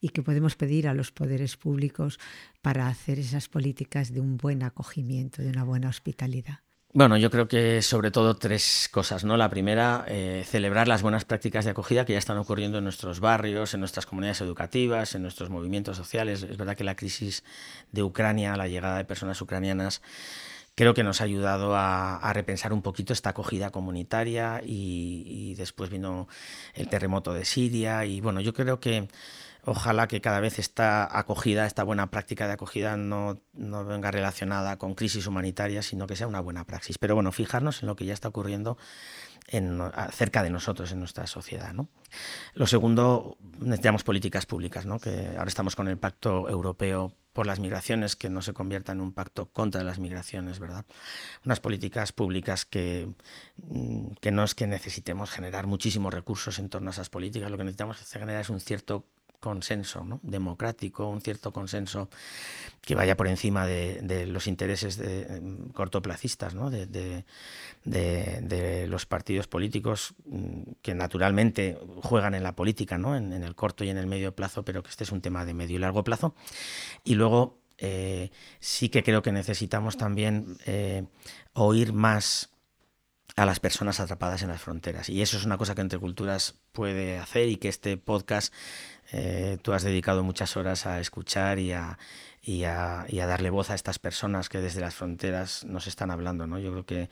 y 0.00 0.08
qué 0.08 0.22
podemos 0.22 0.56
pedir 0.56 0.88
a 0.88 0.94
los 0.94 1.12
poderes 1.12 1.56
públicos 1.56 2.18
para 2.62 2.88
hacer 2.88 3.20
esas 3.20 3.48
políticas 3.48 4.12
de 4.12 4.20
un 4.20 4.36
buen 4.36 4.64
acogimiento, 4.64 5.40
de 5.40 5.50
una 5.50 5.62
buena 5.62 5.88
hospitalidad. 5.88 6.58
Bueno, 6.92 7.16
yo 7.16 7.30
creo 7.30 7.46
que 7.46 7.80
sobre 7.80 8.10
todo 8.10 8.34
tres 8.34 8.88
cosas, 8.90 9.22
¿no? 9.22 9.36
La 9.36 9.50
primera, 9.50 10.04
eh, 10.08 10.42
celebrar 10.44 10.88
las 10.88 11.02
buenas 11.02 11.24
prácticas 11.24 11.64
de 11.64 11.70
acogida 11.70 12.04
que 12.04 12.14
ya 12.14 12.18
están 12.18 12.38
ocurriendo 12.38 12.78
en 12.78 12.84
nuestros 12.84 13.20
barrios, 13.20 13.74
en 13.74 13.80
nuestras 13.80 14.06
comunidades 14.06 14.40
educativas, 14.40 15.14
en 15.14 15.22
nuestros 15.22 15.48
movimientos 15.48 15.96
sociales. 15.96 16.42
Es 16.42 16.56
verdad 16.56 16.76
que 16.76 16.82
la 16.84 16.96
crisis 16.96 17.44
de 17.92 18.02
Ucrania, 18.02 18.56
la 18.56 18.66
llegada 18.66 18.96
de 18.96 19.04
personas 19.04 19.40
ucranianas, 19.40 20.02
creo 20.76 20.94
que 20.94 21.02
nos 21.02 21.20
ha 21.20 21.24
ayudado 21.24 21.74
a, 21.74 22.32
repensar 22.32 22.72
un 22.72 22.82
poquito 22.82 23.12
esta 23.12 23.30
acogida 23.30 23.70
comunitaria 23.70 24.60
y, 24.64 25.54
después 25.56 25.90
vino 25.90 26.28
el 26.74 26.88
terremoto 26.88 27.32
de 27.32 27.44
Siria 27.44 28.04
y 28.04 28.20
bueno, 28.20 28.40
yo 28.42 28.52
creo 28.52 28.78
que 28.78 29.08
ojalá 29.64 30.06
que 30.06 30.20
cada 30.20 30.38
vez 30.38 30.58
esta 30.58 31.18
acogida, 31.18 31.66
esta 31.66 31.82
buena 31.82 32.10
práctica 32.10 32.46
de 32.46 32.52
acogida 32.52 32.96
no, 32.98 33.40
no, 33.54 33.84
venga 33.86 34.10
relacionada 34.10 34.76
con 34.76 34.94
crisis 34.94 35.26
humanitarias, 35.26 35.86
sino 35.86 36.06
que 36.06 36.14
sea 36.14 36.28
una 36.28 36.40
buena 36.40 36.64
praxis. 36.64 36.98
Pero 36.98 37.14
bueno, 37.14 37.32
fijarnos 37.32 37.82
en 37.82 37.88
lo 37.88 37.96
que 37.96 38.04
ya 38.04 38.12
está 38.12 38.28
ocurriendo 38.28 38.76
en, 39.48 39.80
cerca 40.12 40.42
de 40.42 40.50
nosotros, 40.50 40.92
en 40.92 40.98
nuestra 40.98 41.26
sociedad. 41.26 41.72
¿no? 41.72 41.88
Lo 42.54 42.66
segundo, 42.66 43.38
necesitamos 43.58 44.04
políticas 44.04 44.44
públicas, 44.44 44.84
¿no? 44.84 44.98
que 45.00 45.34
ahora 45.38 45.48
estamos 45.48 45.74
con 45.74 45.88
el 45.88 45.96
Pacto 45.96 46.48
Europeo 46.50 47.14
por 47.36 47.46
las 47.46 47.60
migraciones 47.60 48.16
que 48.16 48.30
no 48.30 48.40
se 48.40 48.54
convierta 48.54 48.92
en 48.92 49.02
un 49.02 49.12
pacto 49.12 49.50
contra 49.52 49.84
las 49.84 49.98
migraciones, 49.98 50.58
¿verdad? 50.58 50.86
Unas 51.44 51.60
políticas 51.60 52.10
públicas 52.10 52.64
que, 52.64 53.10
mm, 53.58 54.12
que 54.22 54.30
no 54.30 54.42
es 54.42 54.54
que 54.54 54.66
necesitemos 54.66 55.30
generar 55.30 55.66
muchísimos 55.66 56.14
recursos 56.14 56.58
en 56.58 56.70
torno 56.70 56.88
a 56.88 56.92
esas 56.92 57.10
políticas, 57.10 57.50
lo 57.50 57.58
que 57.58 57.64
necesitamos 57.64 57.98
generar 57.98 58.40
es 58.40 58.48
un 58.48 58.58
cierto 58.58 59.04
consenso 59.40 60.04
¿no? 60.04 60.20
democrático, 60.22 61.08
un 61.08 61.20
cierto 61.20 61.52
consenso 61.52 62.08
que 62.80 62.94
vaya 62.94 63.16
por 63.16 63.28
encima 63.28 63.66
de, 63.66 64.26
los 64.26 64.46
intereses 64.46 64.96
de, 64.96 65.40
mm, 65.40 65.70
cortoplacistas 65.70 66.54
¿no? 66.54 66.70
de, 66.70 66.86
de, 67.84 68.86
los 68.88 69.06
partidos 69.06 69.46
políticos 69.46 70.14
mm, 70.24 70.62
que 70.82 70.94
naturalmente 70.94 71.78
juegan 72.02 72.34
en 72.34 72.42
la 72.42 72.54
política, 72.54 72.98
¿no? 72.98 73.16
En, 73.16 73.32
el 73.32 73.54
corto 73.54 73.84
y 73.84 73.90
en 73.90 73.98
el 73.98 74.06
medio 74.06 74.34
plazo, 74.34 74.64
pero 74.64 74.82
que 74.82 74.90
este 74.90 75.04
es 75.04 75.12
un 75.12 75.20
tema 75.20 75.44
de 75.44 75.54
medio 75.54 75.76
y 75.76 75.80
largo 75.80 76.04
plazo. 76.04 76.34
Y 77.04 77.14
luego 77.14 77.58
eh, 77.78 78.30
sí 78.60 78.88
que 78.88 79.02
creo 79.02 79.22
que 79.22 79.32
necesitamos 79.32 79.96
también 79.96 80.56
eh, 80.66 81.04
oír 81.52 81.92
más 81.92 82.50
a 83.36 83.44
las 83.44 83.60
personas 83.60 84.00
atrapadas 84.00 84.42
en 84.42 84.48
las 84.48 84.62
fronteras. 84.62 85.10
Y 85.10 85.20
eso 85.20 85.36
es 85.36 85.44
una 85.44 85.58
cosa 85.58 85.74
que 85.74 85.82
Entre 85.82 85.98
Culturas 85.98 86.54
puede 86.72 87.18
hacer 87.18 87.48
y 87.48 87.56
que 87.56 87.68
este 87.68 87.98
podcast 87.98 88.52
eh, 89.12 89.58
tú 89.62 89.72
has 89.72 89.82
dedicado 89.82 90.22
muchas 90.22 90.56
horas 90.56 90.86
a 90.86 91.00
escuchar 91.00 91.58
y 91.58 91.72
a, 91.72 91.98
y 92.42 92.64
a, 92.64 93.06
darle 93.26 93.50
voz 93.50 93.70
a 93.70 93.74
estas 93.74 93.98
personas 93.98 94.48
que 94.48 94.60
desde 94.60 94.80
las 94.80 94.94
fronteras 94.94 95.64
nos 95.64 95.86
están 95.86 96.10
hablando. 96.10 96.46
¿no? 96.46 96.58
Yo 96.58 96.70
creo 96.72 96.86
que 96.86 97.10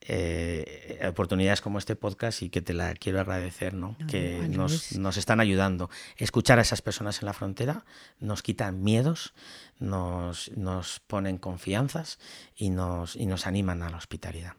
eh, 0.00 1.00
oportunidades 1.08 1.60
como 1.60 1.78
este 1.78 1.96
podcast 1.96 2.42
y 2.42 2.50
que 2.50 2.60
te 2.60 2.74
la 2.74 2.94
quiero 2.94 3.20
agradecer, 3.20 3.74
¿no? 3.74 3.96
que 4.08 4.48
nos, 4.48 4.96
nos, 4.98 5.16
están 5.16 5.40
ayudando. 5.40 5.90
Escuchar 6.16 6.58
a 6.58 6.62
esas 6.62 6.82
personas 6.82 7.22
en 7.22 7.26
la 7.26 7.32
frontera 7.32 7.84
nos 8.18 8.42
quitan 8.42 8.82
miedos, 8.82 9.34
nos, 9.78 10.50
nos 10.56 11.00
ponen 11.00 11.38
confianzas 11.38 12.18
y 12.56 12.70
nos, 12.70 13.16
y 13.16 13.26
nos 13.26 13.46
animan 13.46 13.82
a 13.82 13.90
la 13.90 13.96
hospitalidad. 13.96 14.54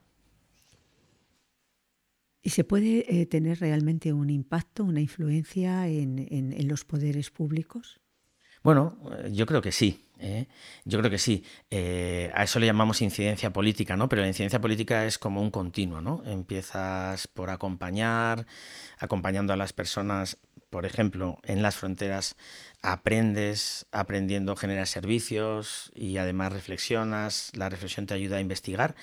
¿Y 2.45 2.51
se 2.51 2.63
puede 2.63 3.05
eh, 3.10 3.25
tener 3.25 3.60
realmente 3.60 4.13
un 4.13 4.29
impacto, 4.29 4.84
una 4.84 5.01
influencia 5.01 5.88
en, 5.88 6.55
los 6.67 6.86
poderes 6.86 7.31
públicos? 7.31 7.99
Bueno, 8.62 8.99
eh, 9.17 9.31
yo 9.34 9.47
creo 9.47 9.63
que 9.63 9.71
sí. 9.71 10.05
¿eh? 10.19 10.45
Yo 10.84 10.99
creo 10.99 11.10
que 11.10 11.17
sí. 11.17 11.43
a 11.71 12.43
eso 12.43 12.60
le 12.60 12.67
llamamos 12.67 13.01
incidencia 13.01 13.51
política, 13.51 13.97
¿no? 13.97 14.10
Pero 14.10 14.21
la 14.21 14.27
incidencia 14.27 14.62
política 14.62 15.08
es 15.08 15.17
como 15.17 15.41
un 15.41 15.49
continuo, 15.49 16.01
¿no? 16.01 16.21
Empiezas 16.23 17.27
por 17.27 17.49
acompañar, 17.49 18.45
acompañando 18.99 19.51
a 19.51 19.58
las 19.58 19.73
personas, 19.73 20.38
por 20.69 20.86
ejemplo, 20.86 21.39
en 21.45 21.63
las 21.63 21.75
fronteras, 21.75 22.36
aprendes, 22.84 23.88
aprendiendo 23.91 24.55
generas 24.55 24.91
servicios 24.91 25.91
y 25.95 26.17
además 26.17 26.53
reflexionas. 26.53 27.51
La 27.55 27.69
reflexión 27.69 28.05
te 28.05 28.13
ayuda 28.13 28.38
a 28.38 28.41
investigar. 28.41 28.95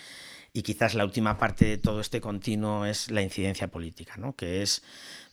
Y 0.55 0.62
quizás 0.62 0.95
la 0.95 1.05
última 1.05 1.38
parte 1.38 1.65
de 1.65 1.79
todo 1.79 2.01
este 2.01 2.21
continuo 2.21 2.85
es 2.85 3.11
la 3.11 3.23
incidencia 3.23 3.69
política, 3.69 4.17
¿no? 4.19 4.37
que 4.37 4.62
es 4.62 4.83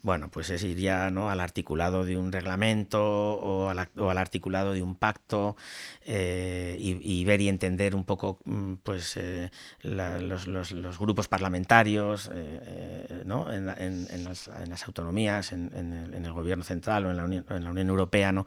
bueno, 0.02 0.30
pues 0.32 0.50
es 0.50 0.64
ir 0.64 0.78
ya 0.78 1.10
¿no? 1.10 1.30
al 1.30 1.42
articulado 1.42 2.06
de 2.06 2.18
un 2.18 2.32
reglamento 2.32 3.02
o 3.02 3.70
al, 3.70 4.18
articulado 4.18 4.74
de 4.74 4.82
un 4.82 4.96
pacto 4.96 5.58
eh, 6.06 6.78
y, 6.80 7.24
ver 7.26 7.42
y 7.42 7.50
entender 7.50 7.96
un 7.96 8.06
poco 8.06 8.40
mm, 8.46 8.76
pues, 8.76 9.18
eh, 9.18 9.52
los, 9.82 11.00
grupos 11.00 11.28
parlamentarios 11.28 12.32
eh, 12.34 13.24
¿no? 13.26 13.52
en, 13.52 13.66
las, 13.66 14.50
autonomías, 14.86 15.52
en, 15.52 15.74
el, 16.14 16.32
gobierno 16.32 16.64
central 16.64 17.06
o 17.06 17.12
en 17.12 17.18
la, 17.18 17.26
Unión, 17.26 17.46
en 17.50 17.64
la 17.66 17.72
Unión 17.72 17.90
Europea, 17.90 18.32
¿no? 18.32 18.46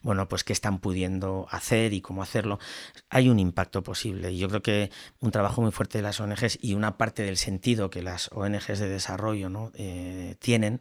bueno, 0.00 0.26
pues 0.26 0.42
qué 0.42 0.54
están 0.54 0.78
pudiendo 0.78 1.46
hacer 1.50 1.92
y 1.92 2.00
cómo 2.00 2.22
hacerlo. 2.22 2.58
Hay 3.10 3.28
un 3.28 3.38
impacto 3.38 3.82
posible 3.82 4.32
y 4.32 4.38
yo 4.38 4.48
creo 4.48 4.62
que 4.62 4.90
un 5.20 5.30
trabajo 5.30 5.60
muy 5.60 5.70
fuerte 5.70 5.98
de 5.98 6.02
las 6.02 6.18
ONGs 6.18 6.58
y 6.62 6.72
una 6.74 6.96
parte 6.96 7.24
del 7.24 7.36
sentido 7.36 7.90
que 7.90 8.02
las 8.02 8.30
ONGs 8.32 8.78
de 8.78 8.88
desarrollo 8.88 9.50
¿no? 9.50 9.70
tienen 10.38 10.80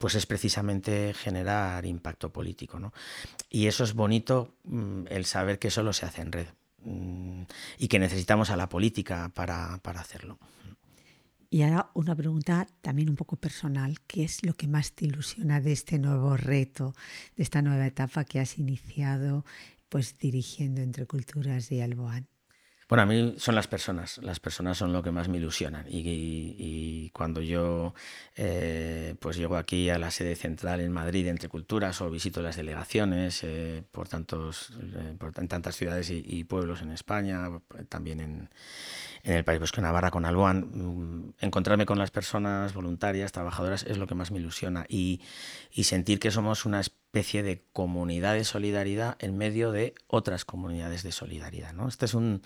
pues 0.00 0.14
es 0.14 0.24
precisamente 0.24 1.12
generar 1.12 1.84
impacto 1.84 2.32
político. 2.32 2.80
¿no? 2.80 2.94
Y 3.50 3.66
eso 3.66 3.84
es 3.84 3.92
bonito, 3.92 4.54
mm, 4.64 5.08
el 5.10 5.26
saber 5.26 5.58
que 5.58 5.70
solo 5.70 5.92
se 5.92 6.06
hace 6.06 6.22
en 6.22 6.32
red 6.32 6.46
mm, 6.82 7.42
y 7.76 7.88
que 7.88 7.98
necesitamos 7.98 8.48
a 8.48 8.56
la 8.56 8.70
política 8.70 9.30
para, 9.34 9.78
para 9.82 10.00
hacerlo. 10.00 10.38
Y 11.50 11.60
ahora 11.62 11.90
una 11.92 12.16
pregunta 12.16 12.66
también 12.80 13.10
un 13.10 13.16
poco 13.16 13.36
personal, 13.36 14.00
¿qué 14.06 14.24
es 14.24 14.42
lo 14.42 14.54
que 14.54 14.68
más 14.68 14.92
te 14.92 15.04
ilusiona 15.04 15.60
de 15.60 15.72
este 15.72 15.98
nuevo 15.98 16.34
reto, 16.34 16.94
de 17.36 17.42
esta 17.42 17.60
nueva 17.60 17.86
etapa 17.86 18.24
que 18.24 18.40
has 18.40 18.56
iniciado 18.56 19.44
pues 19.90 20.16
dirigiendo 20.16 20.80
entre 20.80 21.04
culturas 21.04 21.70
y 21.72 21.82
Alboán? 21.82 22.29
Bueno, 22.90 23.04
a 23.04 23.06
mí 23.06 23.36
son 23.38 23.54
las 23.54 23.68
personas, 23.68 24.18
las 24.18 24.40
personas 24.40 24.76
son 24.76 24.92
lo 24.92 25.00
que 25.00 25.12
más 25.12 25.28
me 25.28 25.38
ilusionan. 25.38 25.86
Y, 25.88 27.08
cuando 27.10 27.40
yo 27.40 27.94
eh, 28.34 29.14
pues 29.20 29.36
llego 29.36 29.56
aquí 29.56 29.90
a 29.90 29.98
la 29.98 30.10
sede 30.10 30.34
central 30.34 30.80
en 30.80 30.90
Madrid 30.90 31.28
entre 31.28 31.48
culturas 31.48 32.00
o 32.00 32.10
visito 32.10 32.42
las 32.42 32.56
delegaciones 32.56 33.44
eh, 33.44 33.84
por, 33.92 34.08
tantos, 34.08 34.72
eh, 34.82 35.14
por 35.18 35.32
tantas 35.32 35.76
ciudades 35.76 36.10
y, 36.10 36.42
pueblos 36.42 36.82
en 36.82 36.90
España, 36.90 37.48
también 37.88 38.18
en, 38.18 38.50
en 39.22 39.34
el 39.34 39.44
País 39.44 39.60
Vasco, 39.60 39.80
Navarra, 39.80 40.10
con 40.10 40.24
Alboan, 40.24 40.70
mm, 40.72 41.34
encontrarme 41.42 41.86
con 41.86 41.98
las 41.98 42.10
personas 42.10 42.74
voluntarias, 42.74 43.30
trabajadoras, 43.30 43.84
es 43.84 43.98
lo 43.98 44.08
que 44.08 44.16
más 44.16 44.32
me 44.32 44.40
ilusiona. 44.40 44.84
Y, 44.88 45.20
y 45.70 45.84
sentir 45.84 46.18
que 46.18 46.32
somos 46.32 46.64
una 46.64 46.80
especie 46.80 46.99
de 47.12 47.62
comunidad 47.72 48.34
de 48.34 48.44
solidaridad 48.44 49.16
en 49.18 49.36
medio 49.36 49.72
de 49.72 49.94
otras 50.06 50.44
comunidades 50.44 51.02
de 51.02 51.12
solidaridad. 51.12 51.72
¿no? 51.72 51.88
Este 51.88 52.06
es 52.06 52.14
un, 52.14 52.42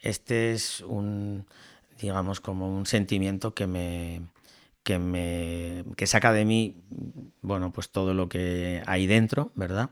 este 0.00 0.52
es 0.52 0.80
un, 0.80 1.46
digamos, 2.00 2.40
como 2.40 2.74
un 2.74 2.86
sentimiento 2.86 3.52
que 3.52 3.66
me, 3.66 4.22
que 4.84 4.98
me 4.98 5.84
que 5.96 6.06
saca 6.06 6.32
de 6.32 6.44
mí 6.44 6.76
bueno 7.42 7.72
pues 7.72 7.90
todo 7.90 8.14
lo 8.14 8.28
que 8.30 8.82
hay 8.86 9.06
dentro 9.06 9.52
verdad 9.54 9.90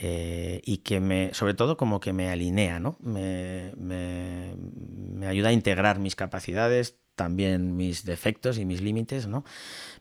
eh, 0.00 0.60
y 0.64 0.78
que 0.78 1.00
me 1.00 1.34
sobre 1.34 1.54
todo 1.54 1.76
como 1.76 1.98
que 1.98 2.12
me 2.12 2.30
alinea 2.30 2.78
no 2.78 2.96
me, 3.00 3.72
me, 3.76 4.54
me 4.56 5.26
ayuda 5.26 5.48
a 5.48 5.52
integrar 5.52 5.98
mis 5.98 6.14
capacidades 6.14 6.96
también 7.20 7.76
mis 7.76 8.06
defectos 8.06 8.56
y 8.56 8.64
mis 8.64 8.80
límites, 8.80 9.26
¿no? 9.26 9.44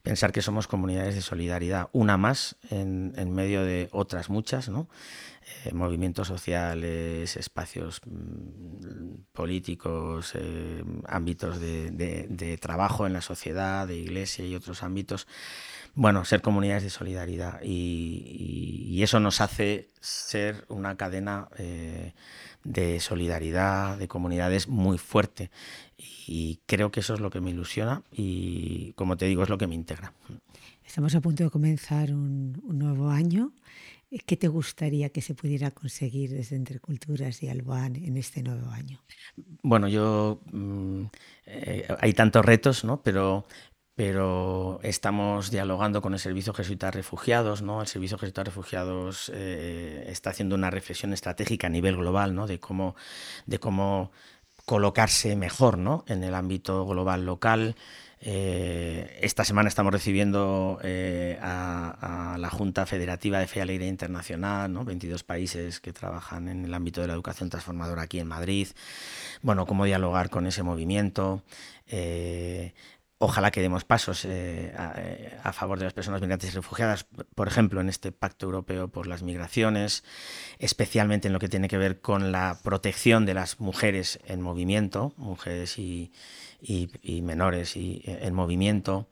Pensar 0.03 0.31
que 0.31 0.41
somos 0.41 0.67
comunidades 0.67 1.15
de 1.15 1.21
solidaridad, 1.21 1.89
una 1.91 2.15
más 2.15 2.55
en, 2.69 3.33
medio 3.33 3.65
de 3.65 3.89
otras 3.91 4.29
muchas. 4.29 4.69
Eh, 5.65 5.73
movimientos 5.73 6.29
sociales, 6.29 7.35
espacios 7.35 7.99
mm, 8.05 9.33
políticos, 9.33 10.31
eh, 10.35 10.81
ámbitos 11.07 11.59
de, 11.59 12.57
trabajo 12.61 13.05
en 13.05 13.11
la 13.11 13.21
sociedad, 13.21 13.85
de 13.85 13.97
iglesia 13.97 14.45
y 14.45 14.55
otros 14.55 14.81
ámbitos. 14.81 15.27
Bueno, 15.93 16.23
ser 16.23 16.41
comunidades 16.41 16.83
de 16.83 16.89
solidaridad 16.89 17.59
y, 17.61 19.03
eso 19.03 19.19
nos 19.19 19.41
hace 19.41 19.89
ser 19.99 20.63
una 20.69 20.95
cadena 20.95 21.49
eh, 21.57 22.13
de 22.63 22.99
solidaridad, 22.99 23.97
de 23.97 24.07
comunidades 24.07 24.67
muy 24.67 24.97
fuerte. 24.97 25.49
Y 25.97 26.59
creo 26.65 26.91
que 26.91 26.99
eso 26.99 27.13
es 27.13 27.19
lo 27.19 27.29
que 27.29 27.41
me 27.41 27.49
ilusiona 27.51 28.03
y, 28.11 28.93
como 28.93 29.17
te 29.17 29.25
digo, 29.25 29.43
es 29.43 29.49
lo 29.49 29.57
que 29.57 29.67
me 29.67 29.75
integra. 29.75 30.13
Estamos 30.85 31.13
a 31.15 31.21
punto 31.21 31.43
de 31.43 31.49
comenzar 31.49 32.13
un, 32.13 32.61
nuevo 32.63 33.09
año. 33.09 33.53
¿Qué 34.25 34.35
te 34.37 34.47
gustaría 34.47 35.09
que 35.09 35.21
se 35.21 35.35
pudiera 35.35 35.69
conseguir 35.69 36.31
desde 36.31 36.55
Entre 36.55 36.79
Culturas 36.79 37.43
y 37.43 37.47
Alboán 37.47 37.95
en 37.95 38.17
este 38.17 38.41
nuevo 38.41 38.71
año? 38.71 38.99
Bueno, 39.61 39.87
yo 39.87 40.41
mm, 40.51 41.03
eh, 41.45 41.87
hay 41.99 42.13
tantos 42.13 42.43
retos, 42.43 42.83
¿no? 42.83 43.03
Pero 43.03 43.45
pero 43.99 44.79
estamos 44.81 45.51
dialogando 45.51 46.01
con 46.01 46.13
el 46.13 46.19
Servicio 46.21 46.53
Jesuita 46.53 46.89
Refugiados, 46.89 47.61
¿no? 47.61 47.81
El 47.81 47.87
Servicio 47.87 48.17
Jesuita 48.17 48.45
Refugiados 48.45 49.29
eh, 49.35 50.05
está 50.07 50.29
haciendo 50.29 50.55
una 50.55 50.69
reflexión 50.69 51.11
estratégica 51.11 51.67
a 51.67 51.69
nivel 51.69 51.97
global, 51.97 52.33
¿no? 52.33 52.47
De 52.47 52.61
cómo, 52.61 52.95
de 53.45 53.59
cómo 53.59 54.13
colocarse 54.63 55.35
mejor, 55.35 55.77
¿no? 55.77 56.05
En 56.07 56.23
el 56.23 56.33
ámbito 56.33 56.85
global 56.85 57.25
local. 57.25 57.75
Eh, 58.21 59.19
esta 59.21 59.43
semana 59.43 59.67
estamos 59.67 59.91
recibiendo 59.91 60.79
eh, 60.81 61.37
a, 61.41 62.37
la 62.39 62.49
Junta 62.49 62.85
Federativa 62.85 63.39
de 63.39 63.47
Fe 63.47 63.59
y 63.59 63.61
Alegría 63.63 63.89
Internacional, 63.89 64.71
¿no? 64.71 64.85
22 64.85 65.25
países 65.25 65.81
que 65.81 65.91
trabajan 65.91 66.47
en 66.47 66.63
el 66.63 66.73
ámbito 66.73 67.01
de 67.01 67.07
la 67.07 67.15
educación 67.15 67.49
transformadora 67.49 68.03
aquí 68.03 68.21
en 68.21 68.27
Madrid. 68.27 68.69
Bueno, 69.41 69.65
cómo 69.65 69.83
dialogar 69.83 70.29
con 70.29 70.47
ese 70.47 70.63
movimiento. 70.63 71.43
Ojalá 73.21 73.51
que 73.51 73.59
demos 73.59 73.83
pasos 73.83 74.23
eh, 74.23 74.73
eh, 74.95 75.37
a, 75.43 75.51
favor 75.51 75.77
de 75.77 75.83
las 75.83 75.93
personas 75.93 76.21
migrantes 76.21 76.51
y 76.51 76.55
refugiadas, 76.55 77.05
por 77.35 77.49
ejemplo, 77.49 77.81
en 77.81 77.89
este 77.89 78.13
Pacto 78.13 78.45
Europeo 78.45 78.87
por 78.87 79.07
las 79.07 79.23
Migraciones, 79.23 80.05
especialmente 80.57 81.27
en 81.27 81.33
lo 81.33 81.39
que 81.39 81.49
tiene 81.49 81.67
que 81.67 81.77
ver 81.77 81.99
con 81.99 82.31
la 82.31 82.57
protección 82.63 83.25
de 83.25 83.33
las 83.33 83.59
mujeres 83.59 84.21
en 84.25 84.39
movimiento, 84.39 85.13
mujeres 85.17 85.77
y, 85.77 86.13
menores 87.21 87.75
eh, 87.75 88.01
en 88.05 88.33
movimiento. 88.33 89.09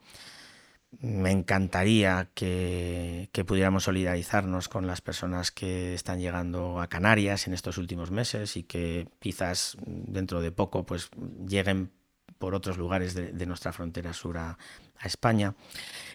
Me 1.02 1.32
encantaría 1.32 2.30
que, 2.34 3.28
que, 3.34 3.43
pudiéramos 3.43 3.84
solidarizarnos 3.84 4.70
con 4.70 4.88
las 4.88 5.02
personas 5.02 5.52
que 5.52 5.93
están 5.93 6.22
llegando 6.22 6.80
a 6.80 6.88
Canarias 6.88 7.46
en 7.46 7.54
estos 7.54 7.78
últimos 7.78 8.10
meses 8.10 8.56
y 8.56 8.63
que 8.63 9.10
quizás 9.20 9.76
dentro 9.86 10.39
de 10.39 10.54
poco 10.54 10.86
pues 10.86 11.10
lleguen 11.46 11.91
por 12.38 12.56
otros 12.56 12.78
lugares 12.78 13.13
de, 13.13 13.45
nuestra 13.45 13.73
frontera 13.73 14.13
sur 14.13 14.38
a, 14.38 14.58
España. 15.04 15.54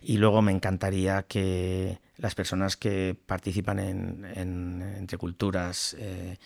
Y 0.01 0.19
luego 0.19 0.43
me 0.43 0.51
encantaría 0.51 1.23
que 1.23 2.01
las 2.17 2.35
personas 2.35 2.77
que 2.77 3.17
participan 3.27 3.79
en, 3.79 4.83
Entre 4.99 5.19
Culturas, 5.19 5.95
eh, 6.01 6.37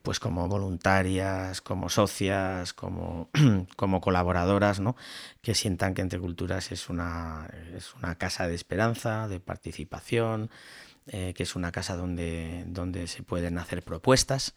pues 0.00 0.18
como 0.18 0.48
voluntarias, 0.48 1.60
como 1.60 1.90
socias, 1.90 2.72
como, 2.72 3.28
como 3.76 4.00
colaboradoras, 4.00 4.80
¿no? 4.80 4.96
que 5.42 5.54
sientan 5.54 5.92
que 5.92 6.00
Entre 6.00 6.18
Culturas 6.18 6.72
es 6.72 6.88
una, 6.88 7.46
es 7.76 7.94
una 7.94 8.16
casa 8.16 8.48
de 8.48 8.54
esperanza, 8.54 9.28
de 9.28 9.38
participación, 9.38 10.50
eh, 11.06 11.34
que 11.34 11.42
es 11.42 11.56
una 11.56 11.72
casa 11.72 11.96
donde, 11.96 12.64
donde 12.68 13.08
se 13.08 13.24
pueden 13.24 13.58
hacer 13.58 13.82
propuestas 13.82 14.54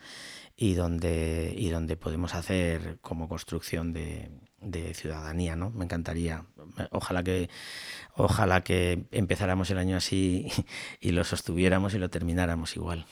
y 0.55 0.75
donde, 0.75 1.53
y 1.58 1.69
donde 1.69 1.97
podemos 1.97 2.36
hacer 2.36 2.99
como 3.01 3.27
construcción 3.27 3.93
de, 3.93 4.29
ciudadanía, 4.93 5.55
¿no? 5.55 5.69
Me 5.71 5.86
encantaría. 5.86 6.45
Ojalá 6.91 7.23
que, 7.23 7.49
ojalá 8.15 8.63
que 8.63 9.05
empezáramos 9.12 9.69
el 9.69 9.77
año 9.77 9.97
así 9.97 10.47
y 10.99 11.12
lo 11.12 11.23
sostuviéramos 11.23 11.93
y 11.93 11.99
lo 11.99 12.10
termináramos 12.10 12.75
igual. 12.75 13.05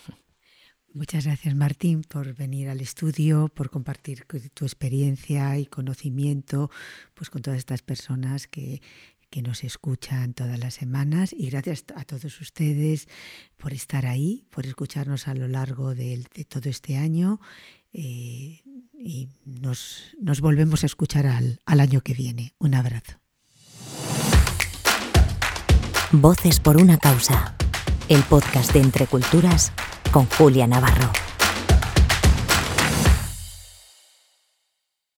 Muchas 0.93 1.25
gracias 1.25 1.55
Martín 1.55 2.03
por 2.03 2.35
venir 2.35 2.69
al 2.69 2.79
estudio, 2.79 3.49
por 3.49 3.71
compartir 3.71 4.25
tu 4.53 4.65
experiencia 4.65 5.57
y 5.57 5.65
conocimiento 5.65 6.69
pues, 7.15 7.31
con 7.31 7.41
todas 7.41 7.57
estas 7.57 7.81
personas 7.81 8.47
que, 8.47 8.79
que 9.33 9.41
nos 9.41 9.63
escuchan 9.63 10.35
todas 10.35 10.59
las 10.59 10.75
semanas 10.75 11.33
y 11.35 11.49
gracias 11.49 11.85
a 11.95 12.03
todos 12.03 12.39
ustedes 12.39 13.07
por 13.57 13.73
estar 13.73 14.05
ahí, 14.05 14.45
por 14.51 14.67
escucharnos 14.67 15.27
a 15.27 15.33
lo 15.33 15.47
largo 15.47 15.95
de, 15.95 16.23
todo 16.47 16.69
este 16.69 16.97
año 16.97 17.41
eh, 17.93 18.61
y 18.93 19.29
nos, 19.43 20.15
nos, 20.21 20.39
volvemos 20.39 20.83
a 20.83 20.85
escuchar 20.85 21.25
al, 21.25 21.59
al 21.65 21.79
año 21.79 22.01
que 22.01 22.13
viene. 22.13 22.53
Un 22.59 22.75
abrazo. 22.75 23.13
Voces 26.11 26.59
por 26.59 26.77
una 26.77 26.99
causa, 26.99 27.57
el 28.09 28.21
podcast 28.21 28.71
de 28.71 28.81
Entre 28.81 29.07
Culturas 29.07 29.71
con 30.11 30.27
Julia 30.27 30.67
Navarro. 30.67 31.11